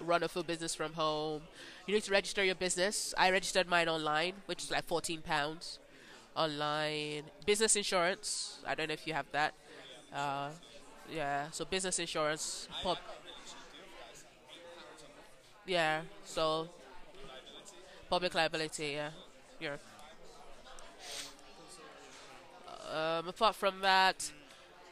[0.00, 1.42] run a food business from home.
[1.86, 3.14] You need to register your business.
[3.18, 5.78] I registered mine online, which is like fourteen pounds
[6.36, 7.24] online.
[7.46, 8.58] Business insurance.
[8.66, 9.54] I don't know if you have that.
[10.14, 10.50] Uh,
[11.12, 12.68] yeah, so business insurance.
[12.82, 12.98] Pub.
[15.66, 16.68] Yeah, so
[18.10, 18.92] public liability.
[18.96, 19.10] Yeah,
[19.60, 19.76] yeah.
[22.92, 24.30] Um, apart from that,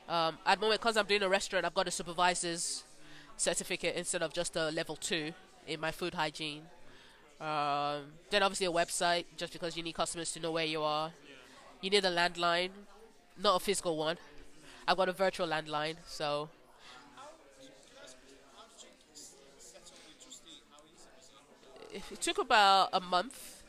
[0.09, 2.85] um, at the moment, because I'm doing a restaurant, I've got a supervisor's
[3.37, 5.33] certificate instead of just a level two
[5.67, 6.63] in my food hygiene.
[7.41, 11.13] Um, then obviously a website, just because you need customers to know where you are.
[11.81, 12.71] You need a landline,
[13.39, 14.17] not a physical one.
[14.87, 16.49] I've got a virtual landline, so
[21.93, 23.63] it took about a month,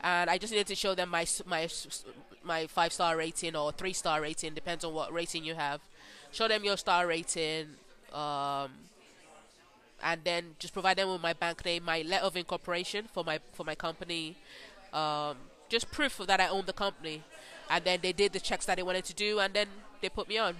[0.00, 1.68] and I just needed to show them my my
[2.42, 5.80] my five star rating or three star rating, depends on what rating you have.
[6.32, 7.66] Show them your star rating,
[8.12, 8.70] um,
[10.02, 13.40] and then just provide them with my bank name, my letter of incorporation for my
[13.52, 14.36] for my company,
[14.92, 15.36] um,
[15.68, 17.22] just proof that I own the company,
[17.68, 19.66] and then they did the checks that they wanted to do, and then
[20.00, 20.56] they put me on.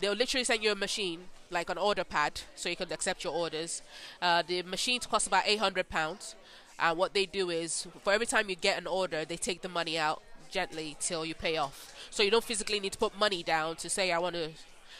[0.00, 1.20] They'll literally send you a machine,
[1.54, 3.80] like an order pad, so you can accept your orders.
[4.20, 6.34] Uh, the machines cost about eight hundred pounds,
[6.78, 9.68] and what they do is, for every time you get an order, they take the
[9.68, 10.20] money out
[10.50, 11.94] gently till you pay off.
[12.10, 14.50] So you don't physically need to put money down to say I want to.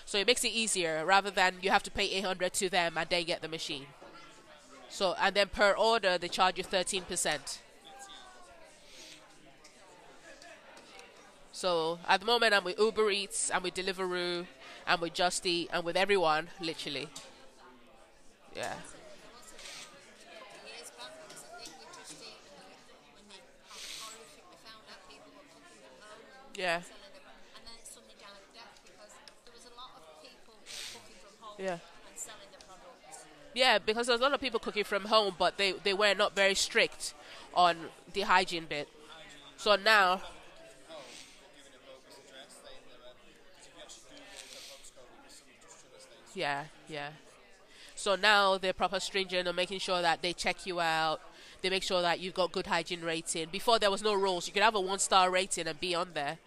[0.07, 2.99] So it makes it easier rather than you have to pay eight hundred to them
[2.99, 3.87] and they get the machine.
[4.89, 7.61] So and then per order they charge you thirteen percent.
[11.53, 14.47] So at the moment I'm with Uber Eats, I'm with Deliveroo,
[14.87, 17.09] I'm with Just Eat and with everyone, literally.
[18.57, 18.75] Yeah.
[26.57, 26.77] and Yeah.
[26.77, 26.85] and
[31.59, 31.73] Yeah.
[31.73, 31.79] and.
[33.55, 36.35] Yeah, because there's a lot of people cooking from home, but they, they were not
[36.35, 37.15] very strict
[37.55, 37.77] on
[38.13, 38.89] the hygiene bit.
[39.57, 40.21] So now,
[46.35, 47.11] yeah, yeah.
[47.95, 51.21] So now they're proper stringent on making sure that they check you out.
[51.63, 53.49] They make sure that you've got good hygiene rating.
[53.51, 54.47] Before there was no rules.
[54.47, 56.39] You could have a one star rating and be on there,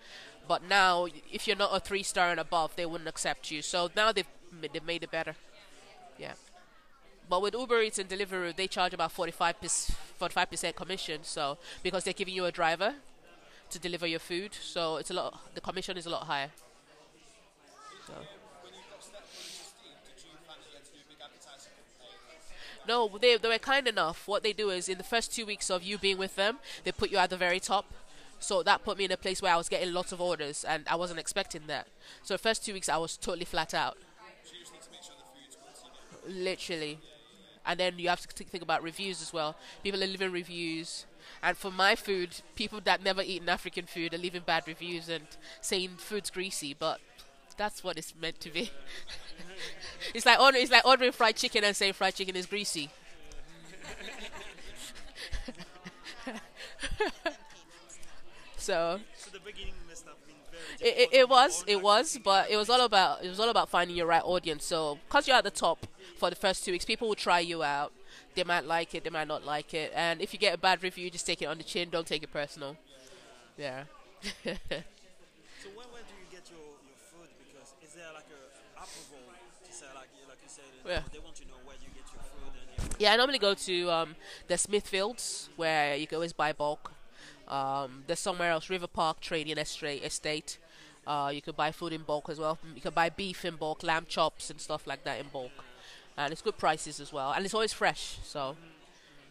[0.48, 3.62] but now if you're not a three star and above, they wouldn't accept you.
[3.62, 4.28] So now they've
[4.62, 5.36] they've made it better.
[6.20, 6.34] Yeah.
[7.30, 9.60] But with Uber Eats and Deliveroo, they charge about 45
[10.50, 11.22] percent commission.
[11.24, 12.96] So because they're giving you a driver
[13.70, 15.56] to deliver your food, so it's a lot.
[15.56, 16.52] The commission is a lot higher.
[18.06, 18.14] So.
[22.88, 24.28] No, they they were kind enough.
[24.28, 26.92] What they do is in the first two weeks of you being with them, they
[26.92, 27.86] put you at the very top.
[28.40, 30.88] So that put me in a place where I was getting lots of orders, and
[30.88, 31.88] I wasn't expecting that.
[32.24, 33.98] So the first two weeks I was totally flat out.
[36.28, 37.00] Literally.
[37.66, 39.58] And then you have to think about reviews as well.
[39.84, 41.06] People are leaving reviews.
[41.44, 45.26] And for my food, people that never eaten African food are leaving bad reviews and
[45.60, 47.02] saying food's greasy, but
[47.58, 48.72] that's what it's meant to be.
[50.14, 52.90] it's like order, it's like ordering fried chicken and saying fried chicken is greasy.
[58.58, 59.00] so
[60.80, 63.50] So it, it, it was it was but it was all about it was all
[63.50, 64.66] about finding your right audience.
[64.66, 67.64] So because you're at the top for the first two weeks people will try you
[67.64, 67.92] out.
[68.36, 69.92] They might like it they might not like it.
[69.96, 71.90] And if you get a bad review just take it on the chin.
[71.90, 72.78] Don't take it personal.
[73.58, 73.84] Yeah
[75.64, 77.30] So where, where do you get your, your food?
[77.42, 78.42] Because is there like a
[78.78, 79.20] approval
[79.66, 80.26] to say like like you said Yeah.
[80.26, 81.22] they want to know where you get your food and everything.
[83.00, 84.16] yeah i normally go to um,
[84.48, 86.92] the smithfields where you can always buy bulk
[87.48, 90.58] um, there's somewhere else river park trading estate estate
[91.06, 93.84] uh, you can buy food in bulk as well you can buy beef in bulk
[93.84, 95.64] lamb chops and stuff like that in bulk
[96.18, 98.56] and it's good prices as well and it's always fresh so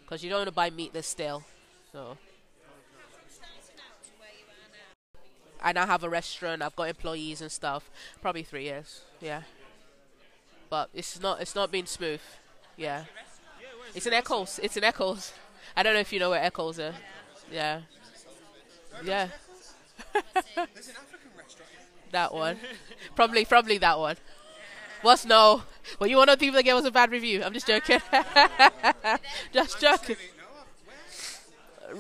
[0.03, 1.43] because you don't want to buy meat that's stale
[1.93, 2.17] so
[5.63, 6.63] I now have a restaurant.
[6.63, 7.91] I've got employees and stuff.
[8.21, 9.03] Probably three years.
[9.21, 9.43] Yeah.
[10.69, 11.41] But it's not.
[11.41, 12.21] It's not been smooth.
[12.77, 13.05] Yeah.
[13.95, 14.61] It's an Eccles.
[14.63, 15.33] It's an Eccles.
[15.77, 16.95] I don't know if you know where Eccles are.
[17.51, 17.81] Yeah.
[19.05, 19.29] Yeah.
[22.13, 22.59] That one.
[23.15, 24.17] Probably, probably that one.
[25.03, 25.63] What's no?
[25.99, 27.43] Well, you want to people that gave us a bad review?
[27.45, 28.01] I'm just joking.
[29.53, 30.17] just joking.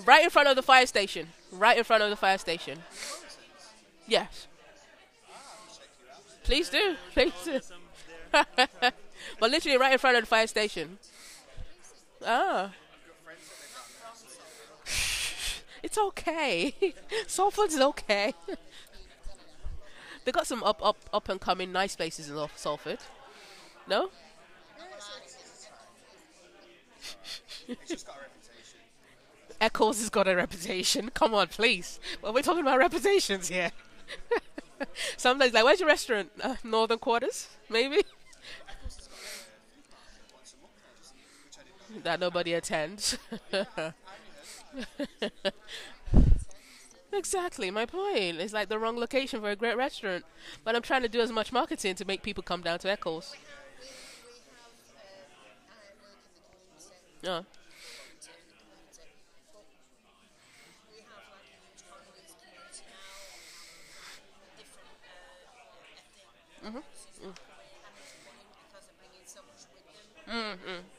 [0.04, 1.28] Right in front of the fire station.
[1.52, 2.82] Right in front of the fire station.
[4.06, 4.46] Yes.
[6.44, 6.96] Please do.
[7.12, 7.60] Please do.
[9.40, 10.98] But literally right in front of the fire station.
[12.24, 12.72] Ah.
[15.82, 16.74] It's okay.
[17.26, 18.32] Salford's okay.
[20.24, 22.98] they got some up, up, up and coming nice places in Salf- Salford.
[23.86, 24.10] No?
[29.60, 31.10] Eccles has got a reputation.
[31.10, 32.00] Come on, please.
[32.20, 33.70] Well, we're talking about reputations here.
[35.16, 36.30] Sometimes, like, where's your restaurant?
[36.42, 38.02] Uh, Northern Quarters, maybe?
[42.04, 43.18] That nobody attends.
[47.12, 48.38] exactly, my point.
[48.40, 50.24] It's like the wrong location for a great restaurant.
[50.64, 53.34] But I'm trying to do as much marketing to make people come down to Eccles.
[57.22, 57.42] Yeah.
[66.64, 66.78] Mm-hmm.
[70.28, 70.95] Mm, mm.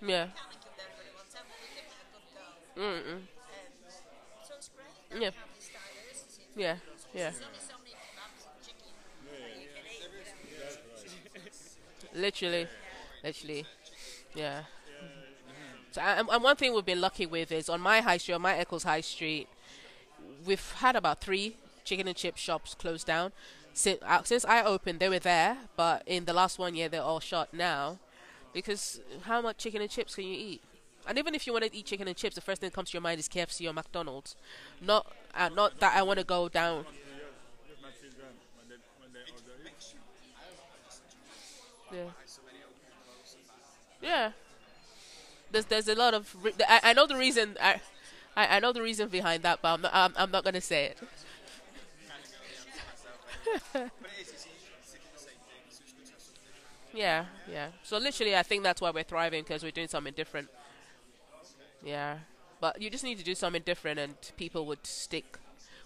[0.00, 0.28] Yeah.
[2.76, 3.20] Mm, mm.
[4.46, 5.20] So it's great.
[5.20, 5.30] Yeah.
[5.30, 6.42] How this diversity.
[6.56, 6.76] Yeah.
[7.14, 7.30] Yeah.
[7.30, 8.86] There's only so many kebabs and chicken
[9.60, 11.42] you can
[12.14, 12.20] eat.
[12.20, 12.66] Literally.
[13.24, 13.64] Literally.
[14.34, 14.62] Yeah.
[15.90, 18.42] So, and, and one thing we've been lucky with is on my high street, on
[18.42, 19.48] my Eccles High Street,
[20.44, 23.32] we've had about three chicken and chip shops closed down.
[23.72, 27.02] Since, uh, since I opened, they were there, but in the last one year, they're
[27.02, 27.98] all shut now.
[28.52, 30.62] Because how much chicken and chips can you eat?
[31.06, 32.90] And even if you want to eat chicken and chips, the first thing that comes
[32.90, 34.36] to your mind is KFC or McDonald's.
[34.80, 36.84] Not, uh, not that I want to go down.
[41.92, 42.10] Yeah.
[44.00, 44.30] Yeah.
[45.50, 47.80] There's there's a lot of re- I, I know the reason I,
[48.36, 50.86] I I know the reason behind that, but I'm not, I'm, I'm not gonna say
[50.86, 50.98] it.
[53.72, 53.82] But
[54.18, 56.42] it is, it's easy to stick the same thing, so it's good to have something
[56.44, 56.76] different.
[56.94, 57.68] Yeah, yeah.
[57.82, 60.48] So literally, I think that's why we're thriving because we're doing something different.
[61.84, 62.18] Yeah,
[62.60, 65.38] but you just need to do something different, and people would stick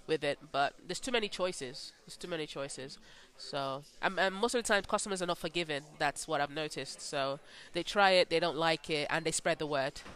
[0.06, 0.38] with it.
[0.50, 1.92] But there's too many choices.
[2.06, 2.98] There's too many choices.
[3.36, 5.82] So, and, and most of the time, customers are not forgiving.
[5.98, 7.00] That's what I've noticed.
[7.00, 7.40] So
[7.72, 10.00] they try it, they don't like it, and they spread the word.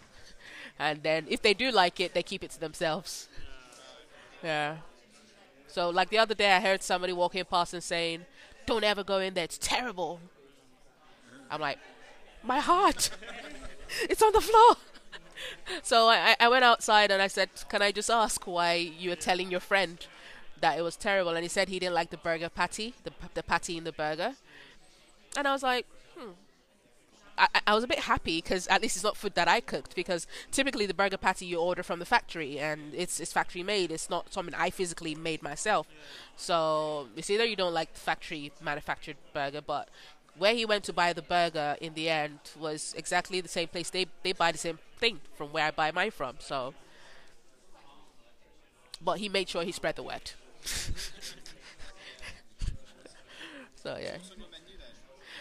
[0.78, 3.28] And then if they do like it, they keep it to themselves.
[4.42, 4.76] Yeah.
[5.68, 8.26] So like the other day, I heard somebody walking past and saying,
[8.66, 9.44] "Don't ever go in there.
[9.44, 10.20] It's terrible."
[11.50, 11.78] I'm like,
[12.42, 13.10] my heart,
[14.10, 14.76] it's on the floor.
[15.82, 19.16] So I, I- went outside and I said, "Can I just ask why you were
[19.16, 19.98] telling your friend
[20.60, 23.42] that it was terrible?" And he said he didn't like the burger patty, the the
[23.42, 24.34] patty in the burger.
[25.36, 25.86] And I was like,
[26.18, 26.30] hmm.
[27.38, 29.60] I, I- I was a bit happy because at least it's not food that I
[29.60, 29.94] cooked.
[29.94, 33.90] Because typically the burger patty you order from the factory and it's it's factory made.
[33.92, 35.86] It's not something I physically made myself.
[36.36, 39.88] So it's either you don't like the factory manufactured burger, but
[40.38, 43.90] where he went to buy the burger in the end was exactly the same place.
[43.90, 46.36] They they buy the same thing from where I buy mine from.
[46.38, 46.74] So,
[49.00, 50.32] but he made sure he spread the word.
[53.76, 54.16] so yeah.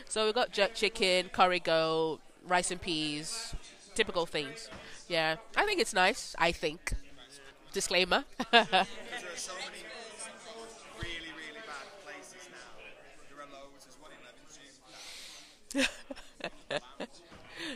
[0.07, 3.53] So we got jerk chicken, curry goat, rice and peas,
[3.95, 4.69] typical things.
[5.07, 6.35] Yeah, I think it's nice.
[6.39, 6.93] I think.
[7.73, 8.23] Disclaimer.
[8.39, 9.84] Because there are so many
[11.01, 12.80] really, really bad places now.
[13.30, 13.84] There are loads.
[13.85, 14.63] There's one in Leamington.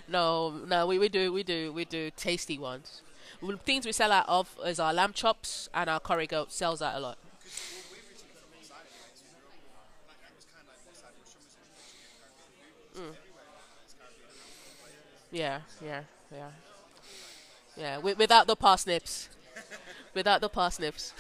[0.08, 3.02] no, no, we, we do we do we do tasty ones.
[3.66, 6.96] Things we sell out of is our lamb chops and our curry goat sells out
[6.96, 7.18] a lot.
[12.96, 13.14] Mm.
[15.32, 16.50] Yeah, yeah, yeah,
[17.78, 17.96] yeah.
[17.96, 19.30] Wi- without the parsnips,
[20.14, 21.14] without the parsnips.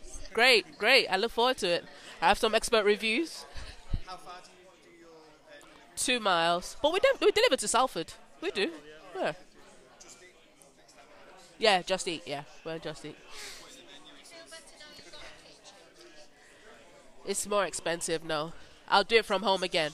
[0.32, 1.06] great, great.
[1.08, 1.84] I look forward to it.
[2.22, 3.44] I have some expert reviews.
[4.06, 7.20] How far do you do your uh, Two miles, but we don't.
[7.20, 8.12] we deliver to Salford.
[8.40, 8.70] We do.
[9.16, 9.32] Yeah.
[11.58, 12.22] Yeah, just eat.
[12.26, 13.16] Yeah, well, just eat.
[17.24, 18.22] It's more expensive.
[18.24, 18.52] No,
[18.88, 19.92] I'll do it from home again.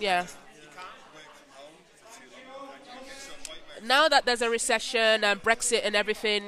[0.00, 0.22] Yeah.
[0.22, 0.28] you
[0.74, 2.72] can't work from home for too long?
[2.88, 5.94] Can you get to a point where now that there's a recession and Brexit and
[5.96, 6.42] everything,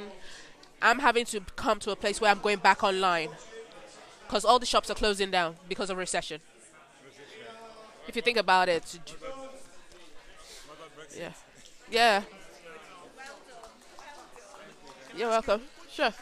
[0.81, 3.31] I'm having to come to a place where I'm going back online
[4.27, 6.41] because all the shops are closing down because of recession.
[8.09, 8.99] If you think about it,
[11.17, 11.33] yeah,
[11.91, 12.23] yeah.
[15.17, 15.63] You're welcome.
[15.93, 16.11] Sure.
[16.11, 16.17] So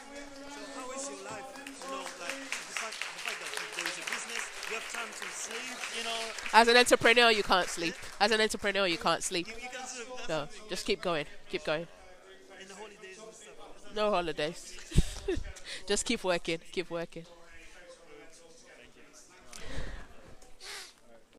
[0.74, 1.47] how is your life?
[1.55, 4.93] You know, like the fact, the fact that you- there is a business, you have
[4.93, 5.79] time to sleep.
[5.99, 6.19] You know,
[6.53, 7.95] As an entrepreneur, you can't sleep.
[8.21, 9.49] As an entrepreneur, you can't sleep.
[10.29, 11.27] No, just keep going.
[11.51, 11.87] Keep going.
[13.95, 14.77] No holidays.
[15.87, 16.59] just keep working.
[16.73, 17.27] Keep working.